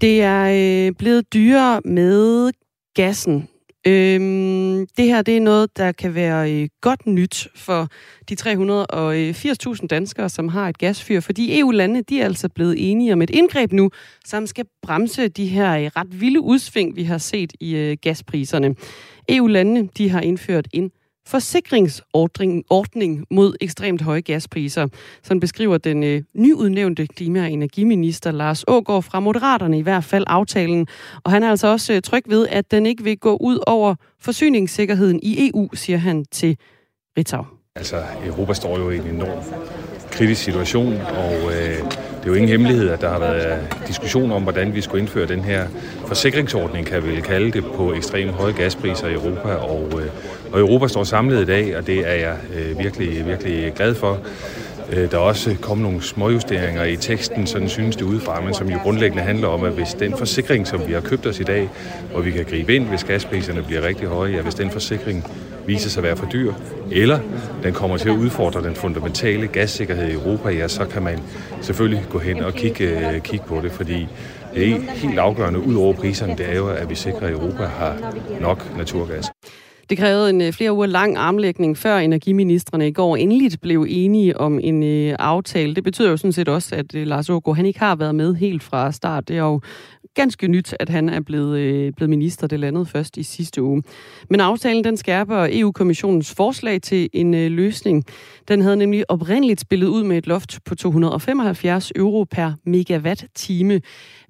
[0.00, 2.50] Det er øh, blevet dyrere med
[2.94, 3.48] gassen.
[3.86, 7.88] Øhm, det her det er noget, der kan være øh, godt nyt for
[8.28, 13.22] de 380.000 danskere, som har et gasfyr, fordi EU-landene de er altså blevet enige om
[13.22, 13.90] et indgreb nu,
[14.24, 18.74] som skal bremse de her øh, ret vilde udsving, vi har set i øh, gaspriserne.
[19.28, 20.90] EU-landene de har indført en
[21.26, 24.88] forsikringsordning mod ekstremt høje gaspriser.
[25.22, 30.24] Sådan beskriver den øh, nyudnævnte klima- og energiminister Lars Ågård fra Moderaterne i hvert fald
[30.26, 30.86] aftalen.
[31.24, 33.94] Og han er altså også øh, tryg ved, at den ikke vil gå ud over
[34.20, 36.56] forsyningssikkerheden i EU, siger han til
[37.18, 37.44] Ritzau.
[37.76, 39.44] Altså, Europa står jo i en enorm
[40.10, 41.78] kritisk situation, og øh,
[42.26, 43.58] det er jo ingen hemmelighed, at der har været
[43.88, 45.66] diskussion om, hvordan vi skulle indføre den her
[46.06, 49.48] forsikringsordning, kan vi kalde det, på ekstremt høje gaspriser i Europa.
[49.48, 50.06] Og, øh,
[50.52, 54.18] og Europa står samlet i dag, og det er jeg øh, virkelig, virkelig glad for.
[54.92, 58.70] Øh, der er også kommet nogle småjusteringer i teksten, sådan synes det udefra, men som
[58.70, 61.70] jo grundlæggende handler om, at hvis den forsikring, som vi har købt os i dag,
[62.12, 65.24] hvor vi kan gribe ind, hvis gaspriserne bliver rigtig høje, ja, hvis den forsikring
[65.66, 66.52] viser sig at være for dyr,
[66.92, 67.18] eller
[67.62, 71.18] den kommer til at udfordre den fundamentale gassikkerhed i Europa, ja, så kan man
[71.60, 74.06] selvfølgelig gå hen og kigge, øh, kigge på det, fordi
[74.54, 77.64] det er helt afgørende ud over priserne, det er jo, at vi sikrer, at Europa
[77.64, 79.26] har nok naturgas.
[79.90, 84.40] Det krævede en øh, flere uger lang armlægning, før energiministerne i går endeligt blev enige
[84.40, 85.74] om en øh, aftale.
[85.74, 88.62] Det betyder jo sådan set også, at Lars Ågaard, han ikke har været med helt
[88.62, 89.28] fra start.
[89.28, 89.60] Det er jo
[90.16, 92.46] ganske nyt, at han er blevet, øh, blevet minister.
[92.46, 93.82] Det landede først i sidste uge.
[94.30, 98.04] Men aftalen den skærper EU-kommissionens forslag til en øh, løsning.
[98.48, 103.80] Den havde nemlig oprindeligt spillet ud med et loft på 275 euro per megawatt-time.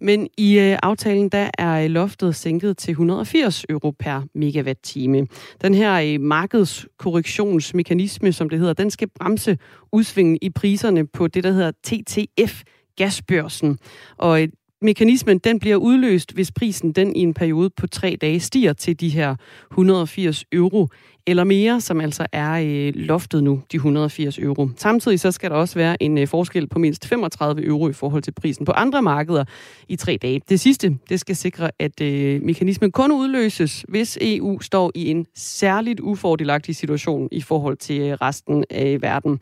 [0.00, 5.26] Men i øh, aftalen der er øh, loftet sænket til 180 euro per megawatt-time.
[5.62, 9.58] Den her øh, markedskorrektionsmekanisme, som det hedder, den skal bremse
[9.92, 12.62] udsvingen i priserne på det, der hedder TTF,
[12.96, 13.78] gasbørsen.
[14.16, 14.48] Og øh,
[14.82, 19.00] mekanismen den bliver udløst, hvis prisen den i en periode på tre dage stiger til
[19.00, 19.36] de her
[19.70, 20.88] 180 euro
[21.26, 24.68] eller mere, som altså er øh, loftet nu, de 180 euro.
[24.76, 28.22] Samtidig så skal der også være en øh, forskel på mindst 35 euro i forhold
[28.22, 29.44] til prisen på andre markeder
[29.88, 30.40] i tre dage.
[30.48, 35.26] Det sidste, det skal sikre, at øh, mekanismen kun udløses, hvis EU står i en
[35.34, 39.40] særligt ufordelagtig situation i forhold til øh, resten af verden.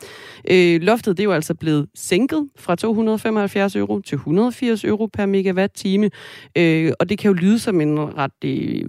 [0.50, 5.26] Øh, loftet det er jo altså blevet sænket fra 275 euro til 180 euro per
[5.26, 6.10] megawatt-time,
[6.56, 8.84] øh, og det kan jo lyde som en ret øh,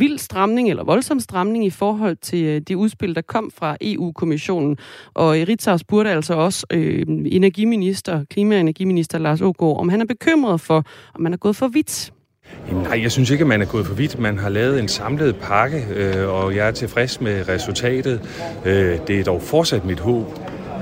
[0.00, 3.76] vild stramning eller voldsom stramning i forhold til til øh, det udspil, der kom fra
[3.80, 4.76] EU-kommissionen.
[5.14, 10.06] Og Ritzau spurgte altså også øh, energiminister, klima- og energiminister Lars Ågaard, om han er
[10.06, 10.84] bekymret for,
[11.14, 12.12] om man er gået for vidt.
[12.72, 14.18] Nej, jeg synes ikke, at man er gået for vidt.
[14.18, 18.20] Man har lavet en samlet pakke, øh, og jeg er tilfreds med resultatet.
[18.66, 20.26] Øh, det er dog fortsat mit håb,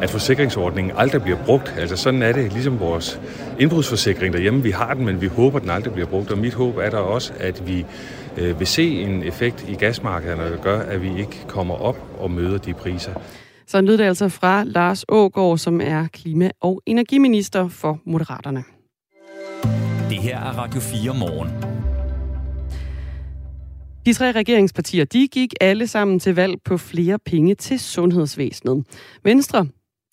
[0.02, 1.74] at forsikringsordningen aldrig bliver brugt.
[1.78, 3.20] Altså sådan er det, ligesom vores
[3.58, 4.62] indbrudsforsikring derhjemme.
[4.62, 6.30] Vi har den, men vi håber, at den aldrig bliver brugt.
[6.30, 7.84] Og mit håb er der også, at vi
[8.38, 12.30] øh, vil se en effekt i gasmarkederne, der gør, at vi ikke kommer op og
[12.30, 13.12] møder de priser.
[13.66, 18.64] Så lød det altså fra Lars Ågård, som er klima- og energiminister for Moderaterne.
[20.10, 21.48] Det her er Radio 4 morgen.
[24.06, 28.84] De tre regeringspartier, de gik alle sammen til valg på flere penge til sundhedsvæsenet.
[29.22, 29.66] Venstre,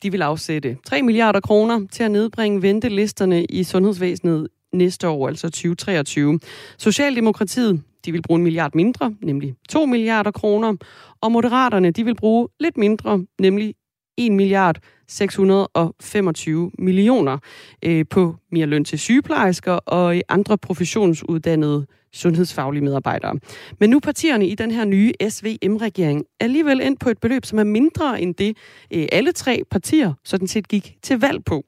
[0.04, 5.50] de vil afsætte 3 milliarder kroner til at nedbringe ventelisterne i sundhedsvæsenet næste år, altså
[5.50, 6.40] 2023.
[6.78, 10.76] Socialdemokratiet, de vil bruge en milliard mindre, nemlig 2 milliarder kroner.
[11.22, 13.76] Og Moderaterne, de vil bruge lidt mindre, nemlig
[14.18, 17.38] 1 milliard 625 millioner
[17.86, 23.36] øh, på mere løn til sygeplejersker og andre professionsuddannede sundhedsfaglige medarbejdere.
[23.80, 27.64] Men nu partierne i den her nye SVM-regering alligevel endt på et beløb, som er
[27.64, 28.58] mindre end det,
[28.94, 31.64] øh, alle tre partier sådan set gik til valg på.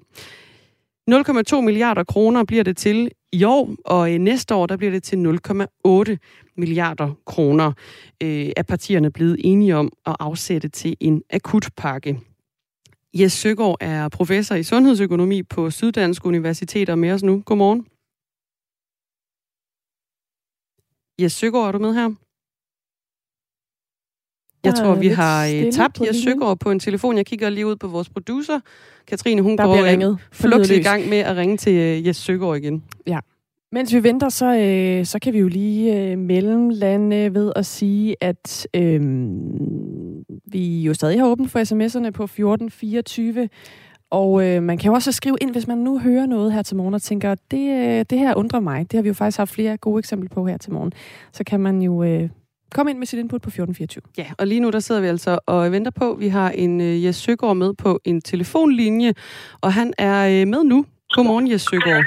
[1.12, 5.04] 0,2 milliarder kroner bliver det til i år, og øh, næste år der bliver det
[5.04, 6.18] til 0,8
[6.58, 7.74] milliarder kroner,
[8.24, 12.20] øh, er partierne blevet enige om at afsætte til en akutpakke.
[13.14, 17.44] Jes Søgaard er professor i sundhedsøkonomi på Syddansk Universitet og med os nu.
[17.46, 17.86] Godmorgen.
[21.22, 22.23] Jes Søgaard, er du med her?
[24.64, 27.18] Jeg tror, vi har øh, tabt Jes Søgaard på en telefon.
[27.18, 28.60] Jeg kigger lige ud på vores producer.
[29.08, 30.18] Katrine, hun Der går øh, ringet.
[30.32, 32.84] flugt i gang med at ringe til øh, Jes Søgaard igen.
[33.08, 33.20] Ja.
[33.72, 38.16] Mens vi venter, så, øh, så kan vi jo lige øh, mellemlande ved at sige,
[38.22, 39.02] at øh,
[40.46, 43.50] vi jo stadig har åbent for sms'erne på 1424.
[44.12, 46.78] Og øh, man kan jo også skrive ind, hvis man nu hører noget her til
[46.78, 48.92] morgen og tænker, det, det her undrer mig.
[48.92, 50.92] Det har vi jo faktisk haft flere gode eksempler på her til morgen.
[51.32, 52.30] Så kan man jo øh,
[52.74, 54.02] komme ind med sit input på 1424.
[54.18, 57.04] Ja, og lige nu der sidder vi altså og venter på, vi har en øh,
[57.06, 59.14] Jes Søgaard med på en telefonlinje,
[59.62, 60.86] og han er øh, med nu.
[61.10, 62.04] Godmorgen, Jes Søgaard.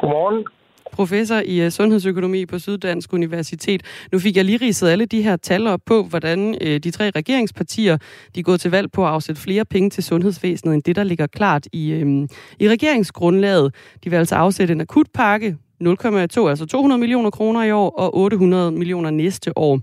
[0.00, 0.44] Godmorgen.
[0.92, 3.82] Professor i øh, sundhedsøkonomi på Syddansk Universitet.
[4.12, 7.10] Nu fik jeg lige ridset alle de her tal op på, hvordan øh, de tre
[7.16, 7.96] regeringspartier
[8.34, 11.04] de er gået til valg på at afsætte flere penge til sundhedsvæsenet, end det, der
[11.04, 12.28] ligger klart i, øh,
[12.60, 13.74] i regeringsgrundlaget.
[14.04, 18.72] De vil altså afsætte en akutpakke, 0,2, altså 200 millioner kroner i år, og 800
[18.72, 19.80] millioner næste år.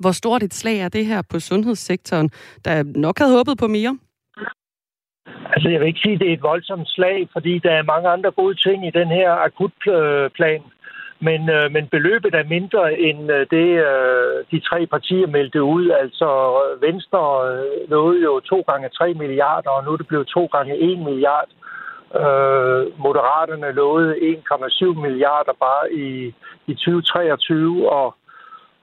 [0.00, 2.30] Hvor stort et slag er det her på sundhedssektoren,
[2.64, 3.98] der nok havde håbet på mere?
[5.54, 8.08] Altså, jeg vil ikke sige, at det er et voldsomt slag, fordi der er mange
[8.08, 10.62] andre gode ting i den her akutplan.
[11.20, 15.90] Men, øh, men beløbet er mindre end øh, det, øh, de tre partier meldte ud.
[15.90, 16.28] Altså,
[16.80, 17.22] Venstre
[17.52, 20.98] øh, nåede jo to gange 3 milliarder, og nu er det blevet to gange 1
[20.98, 21.48] milliard.
[21.50, 21.73] Øh,
[22.98, 26.34] Moderaterne lovede 1,7 milliarder bare i,
[26.66, 28.14] i 2023, og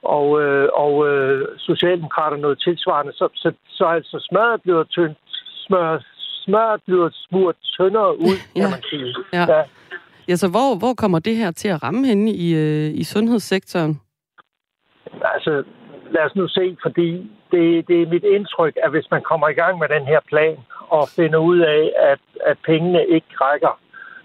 [0.04, 3.14] og, øh, og øh, Socialdemokraterne noget tilsvarende.
[3.14, 5.18] Så, så, så altså smøret bliver tyndt,
[5.66, 6.00] smør,
[6.46, 9.16] smøret bliver smurt tyndere ud, kan man sige.
[9.34, 9.46] Ja.
[9.56, 9.64] ja.
[10.28, 14.02] Ja, så hvor, hvor kommer det her til at ramme henne i, øh, i sundhedssektoren?
[15.22, 15.64] Altså,
[16.16, 19.54] lad os nu se, fordi det, det er mit indtryk, at hvis man kommer i
[19.62, 20.58] gang med den her plan
[20.90, 23.80] og finder ud af, at, at pengene ikke rækker,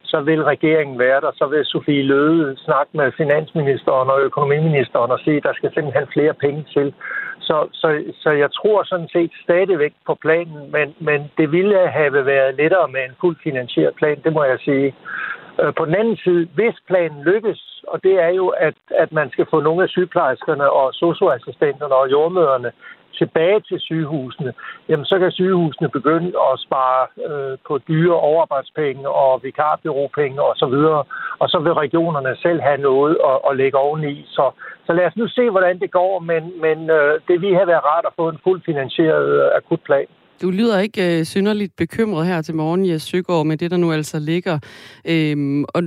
[0.05, 1.31] så vil regeringen være der.
[1.35, 6.07] Så vil Sofie Løde snakke med finansministeren og økonomiministeren og sige, at der skal simpelthen
[6.13, 6.95] flere penge til.
[7.41, 7.89] Så, så,
[8.23, 12.89] så jeg tror sådan set stadigvæk på planen, men, men det ville have været lettere
[12.89, 14.95] med en fuldt finansieret plan, det må jeg sige.
[15.61, 19.31] Øh, på den anden side, hvis planen lykkes, og det er jo, at, at man
[19.31, 22.73] skal få nogle af sygeplejerskerne og socioassistenterne og jordmøderne
[23.19, 24.53] tilbage til sygehusene,
[24.89, 30.67] jamen så kan sygehusene begynde at spare øh, på dyre overarbejdspenge og vikarbyråpenge og så
[30.67, 31.05] videre,
[31.39, 34.25] og så vil regionerne selv have noget at, at lægge oveni.
[34.29, 34.51] Så,
[34.87, 37.85] så lad os nu se, hvordan det går, men, men øh, det vi have været
[37.85, 40.07] rart at få en fuldt finansieret øh, akutplan.
[40.43, 43.93] Du lyder ikke øh, synderligt bekymret her til morgen, Jes Søgaard, med det, der nu
[43.93, 44.59] altså ligger.
[45.05, 45.83] Øhm, og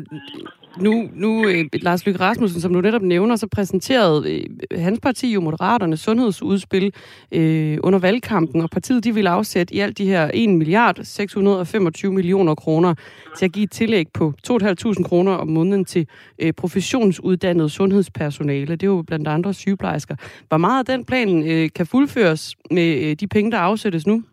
[0.78, 5.34] nu, nu øh, Lars Lykke Rasmussen, som du netop nævner, så præsenterede øh, hans parti
[5.34, 6.94] jo Moderaternes sundhedsudspil
[7.32, 12.14] øh, under valgkampen, og partiet de ville afsætte i alt de her 1 milliard 625
[12.14, 12.96] millioner kroner
[13.38, 16.08] til at give et tillæg på 2.500 kroner om måneden til
[16.40, 18.76] øh, professionsuddannet sundhedspersonale.
[18.76, 20.16] Det er jo blandt andre sygeplejersker.
[20.48, 24.24] Hvor meget af den plan øh, kan fuldføres med øh, de penge, der afsættes nu?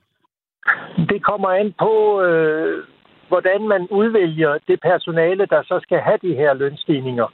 [1.10, 2.84] Det kommer an på, øh,
[3.28, 7.28] hvordan man udvælger det personale, der så skal have de her lønstigninger.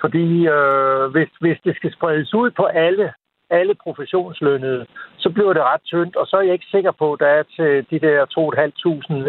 [0.00, 3.12] Fordi øh, hvis, hvis det skal spredes ud på alle,
[3.50, 4.86] alle professionslønnede,
[5.18, 7.42] så bliver det ret tyndt, og så er jeg ikke sikker på, at der er
[7.56, 8.26] til de der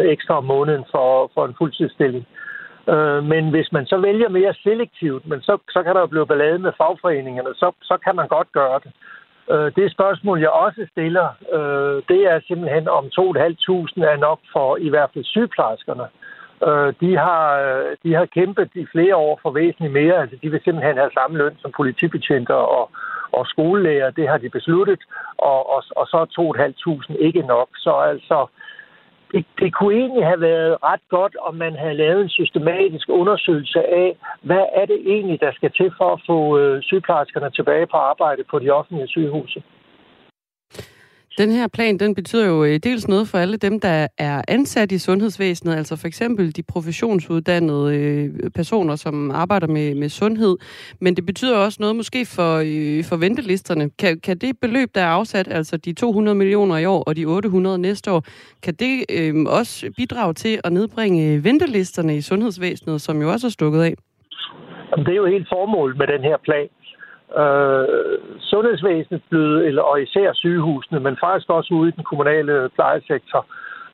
[0.00, 2.26] ekstra om måneden for, for en fuldtidsstilling.
[2.88, 6.26] Øh, men hvis man så vælger mere selektivt, men så, så kan der jo blive
[6.26, 8.92] ballade med fagforeningerne, så, så kan man godt gøre det.
[9.50, 14.76] Øh, det spørgsmål, jeg også stiller, øh, det er simpelthen, om 2.500 er nok for
[14.76, 16.06] i hvert fald sygeplejerskerne.
[16.66, 17.44] Øh, de, har,
[18.02, 20.20] de har kæmpet i flere år for væsentligt mere.
[20.20, 22.90] Altså, de vil simpelthen have samme løn som politibetjenter og,
[23.32, 24.10] og skolelærer.
[24.10, 25.00] Det har de besluttet.
[25.38, 27.68] Og, og, og så er 2.500 ikke nok.
[27.76, 28.46] Så altså,
[29.32, 33.78] det, det kunne egentlig have været ret godt, om man havde lavet en systematisk undersøgelse
[33.78, 37.96] af, hvad er det egentlig, der skal til for at få øh, sygeplejerskerne tilbage på
[37.96, 39.62] arbejde på de offentlige sygehuse.
[41.38, 44.92] Den her plan, den betyder jo øh, dels noget for alle dem, der er ansat
[44.92, 50.56] i sundhedsvæsenet, altså for eksempel de professionsuddannede øh, personer, som arbejder med, med sundhed,
[51.00, 53.90] men det betyder også noget måske for, øh, for ventelisterne.
[53.98, 57.24] Kan, kan det beløb, der er afsat, altså de 200 millioner i år og de
[57.24, 58.22] 800 næste år,
[58.62, 63.50] kan det øh, også bidrage til at nedbringe ventelisterne i sundhedsvæsenet, som jo også er
[63.50, 63.94] stukket af?
[64.96, 66.68] Det er jo helt formål med den her plan
[67.36, 73.46] øh, sundhedsvæsenet blevet, eller, og især sygehusene, men faktisk også ude i den kommunale plejesektor.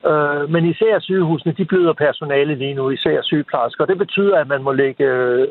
[0.07, 3.85] Øh, men især sygehusene, de bløder personale lige nu, især sygeplejersker.
[3.85, 5.07] Det betyder, at man må lægge,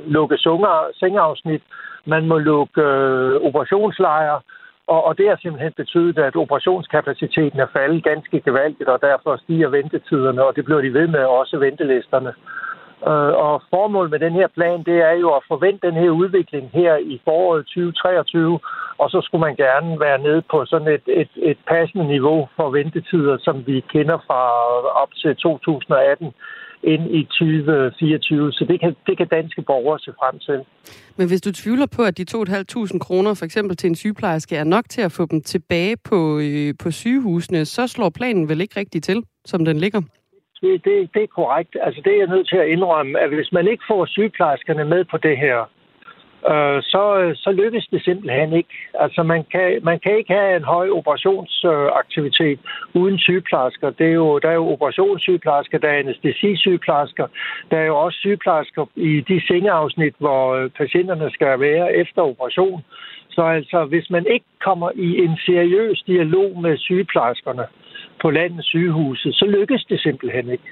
[0.05, 1.61] lukke sunger, sengeafsnit,
[2.05, 4.39] man må lukke øh, operationslejre,
[4.87, 9.69] og, og det har simpelthen betydet, at operationskapaciteten er faldet ganske gevaldigt, og derfor stiger
[9.69, 12.29] ventetiderne, og det bliver de ved med også ventelisterne.
[12.29, 12.63] Øh,
[13.11, 16.69] Øh, og formålet med den her plan, det er jo at forvente den her udvikling
[16.73, 18.59] her i foråret 2023,
[18.97, 22.69] og så skulle man gerne være nede på sådan et, et, et passende niveau for
[22.69, 24.41] ventetider, som vi kender fra
[25.03, 26.27] op til 2018
[26.83, 28.51] ind i 2024.
[28.51, 30.59] Så det kan, det kan danske borgere se frem til.
[31.17, 34.63] Men hvis du tvivler på, at de 2.500 kroner for eksempel til en sygeplejerske er
[34.63, 38.79] nok til at få dem tilbage på, øh, på sygehusene, så slår planen vel ikke
[38.79, 40.01] rigtigt til, som den ligger?
[40.63, 41.77] Det, det, det er korrekt.
[41.81, 45.05] Altså, det er jeg nødt til at indrømme, at hvis man ikke får sygeplejerskerne med
[45.05, 45.59] på det her,
[46.51, 47.03] øh, så,
[47.35, 48.75] så lykkes det simpelthen ikke.
[48.93, 53.89] Altså, man kan, man kan ikke have en høj operationsaktivitet øh, uden sygeplejersker.
[53.89, 57.27] Det er jo, der er jo operationssygeplejersker, der er anestesisygeplejersker,
[57.71, 62.83] der er jo også sygeplejersker i de sengeafsnit, hvor øh, patienterne skal være efter operation.
[63.29, 67.65] Så altså, hvis man ikke kommer i en seriøs dialog med sygeplejerskerne,
[68.21, 70.69] på landets sygehuse, så lykkes det simpelthen ikke.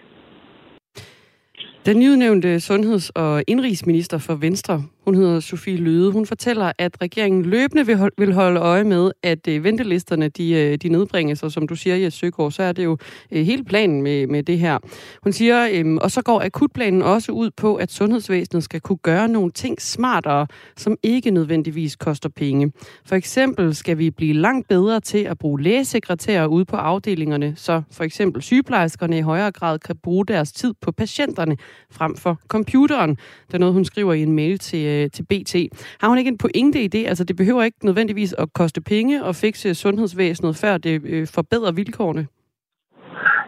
[1.86, 6.12] Den nyudnævnte sundheds- og indrigsminister for Venstre, hun hedder Sofie Løde.
[6.12, 7.86] Hun fortæller, at regeringen løbende
[8.18, 11.44] vil holde øje med, at øh, ventelisterne de, øh, de nedbringes.
[11.44, 12.98] Og som du siger, Jes Søgaard, så er det jo
[13.32, 14.78] øh, hele planen med, med det her.
[15.24, 19.28] Hun siger, øhm, og så går akutplanen også ud på, at sundhedsvæsenet skal kunne gøre
[19.28, 20.48] nogle ting smartere,
[20.78, 22.72] som ikke nødvendigvis koster penge.
[23.06, 27.82] For eksempel skal vi blive langt bedre til at bruge lægesekretærer ude på afdelingerne, så
[27.92, 31.58] for eksempel sygeplejerskerne i højere grad kan bruge deres tid på patienterne
[31.92, 33.10] frem for computeren.
[33.48, 35.54] Det er noget, hun skriver i en mail til øh, øh, til BT.
[36.02, 37.08] Har hun ikke en pointe i det?
[37.08, 41.72] Altså, det behøver ikke nødvendigvis at koste penge og fikse sundhedsvæsenet, før det øh, forbedrer
[41.72, 42.28] vilkårene?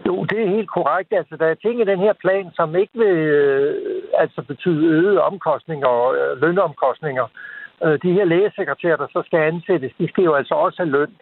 [0.08, 1.14] Jo, det er helt korrekt.
[1.14, 5.22] Altså, der er ting i den her plan, som ikke vil øh, altså betyde øgede
[5.22, 7.28] omkostninger og øh, lønomkostninger.
[7.84, 11.14] Øh, de her lægesekretærer, der så skal ansættes, de skal jo altså også have løn,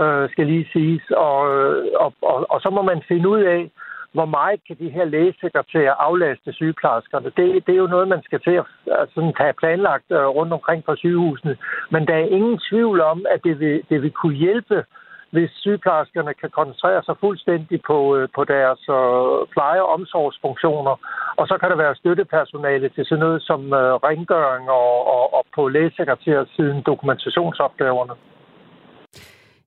[0.00, 1.10] øh, skal lige siges.
[1.10, 3.70] Og, øh, og, og, og så må man finde ud af,
[4.12, 7.30] hvor meget kan de her lægesekretærer aflaste sygeplejerskerne?
[7.36, 8.66] Det, det er jo noget, man skal til at
[9.14, 11.56] sådan, have planlagt øh, rundt omkring på sygehusene.
[11.90, 14.84] Men der er ingen tvivl om, at det vil, det vil kunne hjælpe,
[15.30, 20.94] hvis sygeplejerskerne kan koncentrere sig fuldstændig på, øh, på deres øh, pleje- og omsorgsfunktioner.
[21.36, 25.44] Og så kan der være støttepersonale til sådan noget som øh, rengøring og, og, og
[25.54, 28.14] på lægesekretærsiden dokumentationsopgaverne.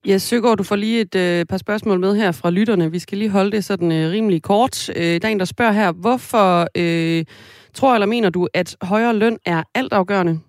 [0.08, 2.92] Ja, Søgaard, du får lige et øh, par spørgsmål med her fra lytterne.
[2.92, 4.90] Vi skal lige holde det sådan øh, rimelig kort.
[4.90, 6.50] Øh, der er en, der spørger her, hvorfor
[6.82, 7.26] øh,
[7.74, 10.40] tror eller mener du, at højere løn er altafgørende?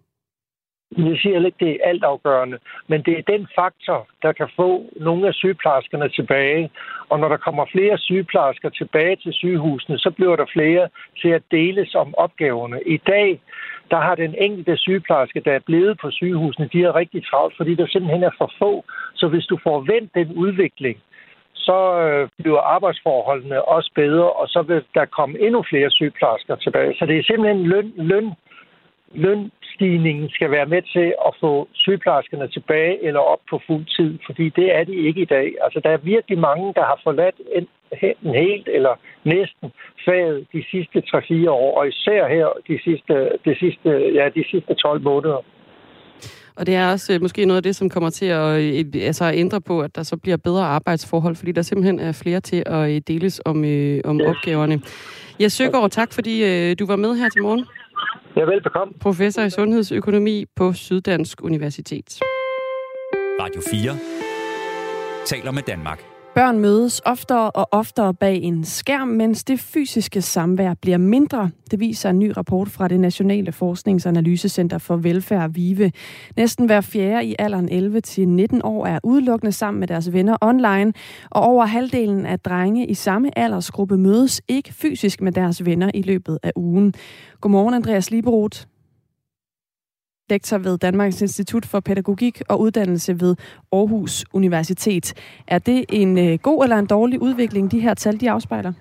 [0.99, 5.29] Jeg siger ikke, det er altafgørende, men det er den faktor, der kan få nogle
[5.29, 6.71] af sygeplejerskerne tilbage.
[7.09, 10.89] Og når der kommer flere sygeplejersker tilbage til sygehusene, så bliver der flere
[11.21, 12.79] til at deles om opgaverne.
[12.87, 13.41] I dag
[13.91, 17.75] der har den enkelte sygeplejerske, der er blevet på sygehusene, de er rigtig travlt, fordi
[17.75, 18.85] der simpelthen er for få.
[19.15, 20.99] Så hvis du får vendt den udvikling,
[21.53, 26.95] så øh, bliver arbejdsforholdene også bedre, og så vil der komme endnu flere sygeplejersker tilbage.
[26.99, 28.33] Så det er simpelthen løn, løn,
[29.15, 34.49] lønstigningen skal være med til at få sygeplejerskerne tilbage eller op på fuld tid, fordi
[34.49, 35.55] det er de ikke i dag.
[35.65, 37.35] Altså, der er virkelig mange, der har forladt
[37.93, 38.95] enten helt eller
[39.25, 39.73] næsten
[40.05, 44.75] faget de sidste 3-4 år, og især her de sidste, de sidste, ja, de sidste
[44.75, 45.43] 12 måneder.
[46.57, 49.33] Og det er også øh, måske noget af det, som kommer til at øh, altså,
[49.35, 52.91] ændre på, at der så bliver bedre arbejdsforhold, fordi der simpelthen er flere til at
[52.91, 54.27] øh, deles om, øh, om yes.
[54.27, 54.81] opgaverne.
[55.39, 57.65] Jeg søger over tak, fordi øh, du var med her til morgen.
[58.37, 58.95] Ja, velbekomme.
[59.01, 62.21] Professor i sundhedsøkonomi på Syddansk Universitet.
[63.41, 63.99] Radio 4
[65.27, 66.16] taler med Danmark.
[66.37, 71.51] Børn mødes oftere og oftere bag en skærm, mens det fysiske samvær bliver mindre.
[71.71, 75.93] Det viser en ny rapport fra det Nationale Forsknings- og Analysecenter for Velfærd, VIVE.
[76.37, 80.93] Næsten hver fjerde i alderen 11-19 år er udelukkende sammen med deres venner online,
[81.31, 86.03] og over halvdelen af drenge i samme aldersgruppe mødes ikke fysisk med deres venner i
[86.03, 86.95] løbet af ugen.
[87.41, 88.63] Godmorgen, Andreas Liberoth
[90.31, 93.37] lektor ved Danmarks Institut for Pædagogik og Uddannelse ved
[93.73, 95.15] Aarhus Universitet.
[95.47, 98.73] Er det en øh, god eller en dårlig udvikling, de her tal de afspejler?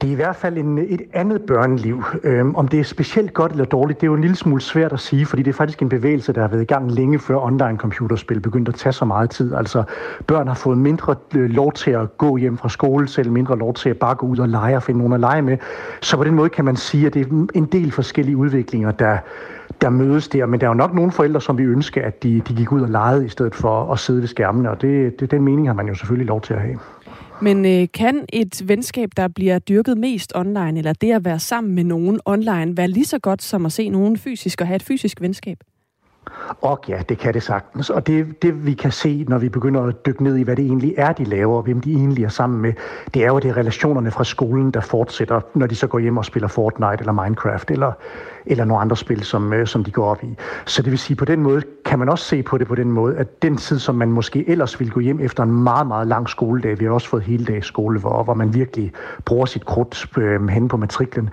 [0.00, 2.04] Det er i hvert fald en, et andet børneliv.
[2.24, 4.92] Øhm, om det er specielt godt eller dårligt, det er jo en lille smule svært
[4.92, 7.36] at sige, fordi det er faktisk en bevægelse, der har været i gang længe før
[7.36, 9.54] online-computerspil begyndte at tage så meget tid.
[9.54, 9.82] Altså,
[10.26, 13.74] børn har fået mindre øh, lov til at gå hjem fra skole, selv mindre lov
[13.74, 15.58] til at bare gå ud og lege og finde nogen at lege med.
[16.00, 19.18] Så på den måde kan man sige, at det er en del forskellige udviklinger, der
[19.80, 20.46] der mødes der.
[20.46, 22.80] Men der er jo nok nogle forældre, som vi ønsker, at de, de gik ud
[22.80, 25.74] og legede i stedet for at sidde ved skærmene, og det, det, den mening har
[25.74, 26.78] man jo selvfølgelig lov til at have.
[27.42, 31.74] Men øh, kan et venskab, der bliver dyrket mest online, eller det at være sammen
[31.74, 34.82] med nogen online, være lige så godt som at se nogen fysisk og have et
[34.82, 35.58] fysisk venskab?
[36.60, 37.90] Og ja, det kan det sagtens.
[37.90, 40.64] Og det, det vi kan se, når vi begynder at dykke ned i, hvad det
[40.64, 42.72] egentlig er, de laver, og hvem de egentlig er sammen med,
[43.14, 46.16] det er jo, det er relationerne fra skolen, der fortsætter, når de så går hjem
[46.16, 47.92] og spiller Fortnite eller Minecraft eller,
[48.46, 50.36] eller nogle andre spil, som, øh, som de går op i.
[50.66, 52.92] Så det vil sige, på den måde kan man også se på det på den
[52.92, 56.06] måde, at den tid, som man måske ellers ville gå hjem efter en meget, meget
[56.06, 58.92] lang skoledag, vi har også fået hele dags skole, hvor, hvor man virkelig
[59.24, 61.30] bruger sit krudt øh, hen på matriklen,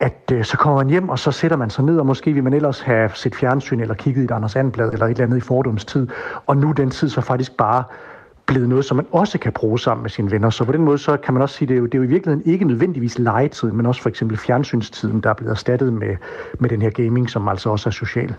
[0.00, 2.44] at øh, så kommer man hjem, og så sætter man sig ned, og måske vil
[2.44, 5.36] man ellers have set fjernsyn, eller kigget i et Anders Anblad, eller et eller andet
[5.36, 6.08] i fordomstid.
[6.46, 7.84] Og nu den tid så faktisk bare
[8.46, 10.50] blevet noget, som man også kan bruge sammen med sine venner.
[10.50, 11.98] Så på den måde, så kan man også sige, at det er jo, det er
[11.98, 15.92] jo i virkeligheden ikke nødvendigvis legetiden, men også for eksempel fjernsynstiden, der er blevet erstattet
[15.92, 16.16] med,
[16.58, 18.34] med den her gaming, som altså også er social.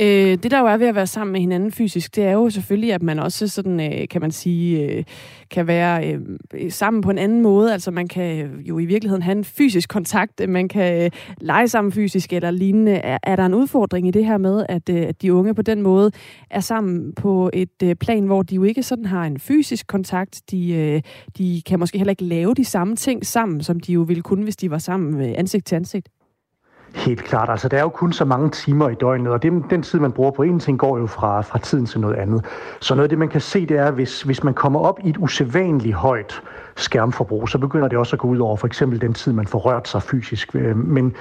[0.00, 2.50] Øh, det der jo er ved at være sammen med hinanden fysisk, det er jo
[2.50, 5.04] selvfølgelig, at man også sådan, øh, kan man sige, øh,
[5.50, 6.18] kan være
[6.54, 7.72] øh, sammen på en anden måde.
[7.72, 11.68] Altså man kan jo i virkeligheden have en fysisk kontakt, øh, man kan øh, lege
[11.68, 12.92] sammen fysisk eller lignende.
[12.92, 15.62] Er, er der en udfordring i det her med, at, øh, at de unge på
[15.62, 16.10] den måde
[16.50, 20.42] er sammen på et øh, plan, hvor de jo ikke sådan har en fysisk kontakt?
[20.50, 21.02] De, øh,
[21.38, 24.44] de kan måske heller ikke lave de samme ting sammen, som de jo ville kunne,
[24.44, 26.08] hvis de var sammen øh, ansigt til ansigt.
[26.94, 27.50] Helt klart.
[27.50, 30.12] Altså, der er jo kun så mange timer i døgnet, og det, den tid, man
[30.12, 32.44] bruger på en ting, går jo fra, fra tiden til noget andet.
[32.80, 35.08] Så noget af det, man kan se, det er, hvis, hvis man kommer op i
[35.10, 36.42] et usædvanligt højt
[36.76, 39.58] skærmforbrug, så begynder det også at gå ud over for eksempel den tid, man får
[39.58, 40.54] rørt sig fysisk.
[40.54, 41.14] Øh, men,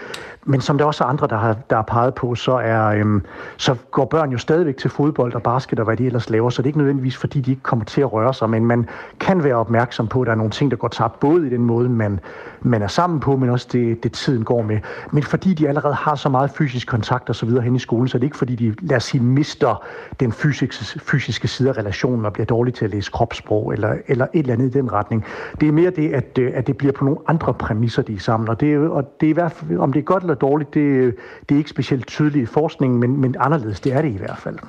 [0.47, 3.21] men som der også er andre, der har, der har peget på, så, er, øhm,
[3.57, 6.61] så går børn jo stadigvæk til fodbold og basket og hvad de ellers laver, så
[6.61, 8.89] det er ikke nødvendigvis, fordi de ikke kommer til at røre sig, men man
[9.19, 11.61] kan være opmærksom på, at der er nogle ting, der går tabt, både i den
[11.61, 12.19] måde, man,
[12.61, 14.79] man er sammen på, men også det, det tiden går med.
[15.11, 18.07] Men fordi de allerede har så meget fysisk kontakt og så videre hen i skolen,
[18.07, 19.83] så er det ikke fordi, de, lad os sige, mister
[20.19, 24.27] den fysiske, fysiske side af relationen og bliver dårlige til at læse kropssprog eller, eller
[24.33, 25.25] et eller andet i den retning.
[25.61, 28.19] Det er mere det, at, øh, at det bliver på nogle andre præmisser, de er
[28.19, 28.49] sammen.
[28.49, 31.15] Og det, og det er i hvert fald, om det er godt eller dårligt, det,
[31.49, 34.38] det er ikke specielt tydeligt i forskningen, men, men anderledes, det er det i hvert
[34.38, 34.59] fald.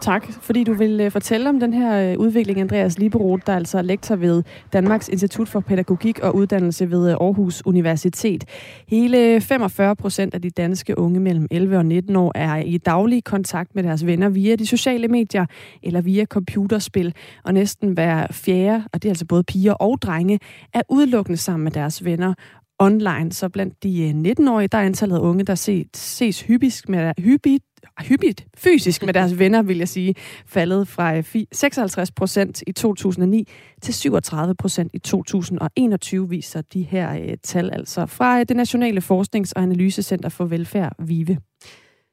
[0.00, 3.76] Tak, fordi du vil øh, fortælle om den her øh, udvikling, Andreas Liberoth, der altså
[3.76, 4.42] er altså lektor ved
[4.72, 8.44] Danmarks Institut for Pædagogik og Uddannelse ved øh, Aarhus Universitet.
[8.88, 13.24] Hele 45 procent af de danske unge mellem 11 og 19 år er i daglig
[13.24, 15.46] kontakt med deres venner via de sociale medier
[15.82, 20.40] eller via computerspil, og næsten hver fjerde, og det er altså både piger og drenge,
[20.74, 22.34] er udelukkende sammen med deres venner
[22.80, 23.32] online.
[23.32, 27.12] Så blandt de øh, 19-årige, der er antallet af unge, der ses, ses hyppigt med,
[27.18, 27.64] hyppigt
[28.00, 30.14] hyppigt fysisk med deres venner, vil jeg sige,
[30.46, 33.48] faldet fra øh, 56 procent i 2009
[33.82, 39.52] til 37 procent i 2021, viser de her øh, tal altså fra det Nationale Forsknings-
[39.56, 41.38] og Analysecenter for Velfærd, VIVE.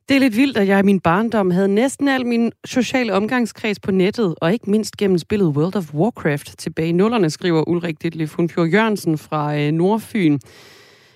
[0.09, 3.79] Det er lidt vildt, at jeg i min barndom havde næsten al min sociale omgangskreds
[3.79, 8.03] på nettet, og ikke mindst gennem spillet World of Warcraft tilbage i nullerne, skriver Ulrik
[8.03, 10.39] Ditlef Hunfjord Jørgensen fra uh, Nordfyn.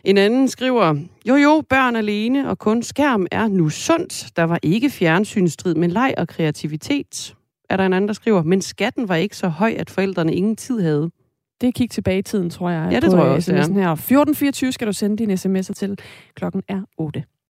[0.04, 0.96] En anden skriver,
[1.28, 4.28] jo jo, børn alene og kun skærm er nu sundt.
[4.36, 7.36] Der var ikke fjernsynsstrid, men leg og kreativitet.
[7.70, 10.56] Er der en anden, der skriver, men skatten var ikke så høj, at forældrene ingen
[10.56, 11.12] tid havde.
[11.62, 12.90] Det er kig tilbage i tiden, tror jeg.
[12.92, 13.58] Ja, det tror jeg også, ja.
[13.58, 13.92] her.
[13.92, 16.00] 1424 skal du sende dine sms'er til.
[16.36, 17.24] Klokken er 8.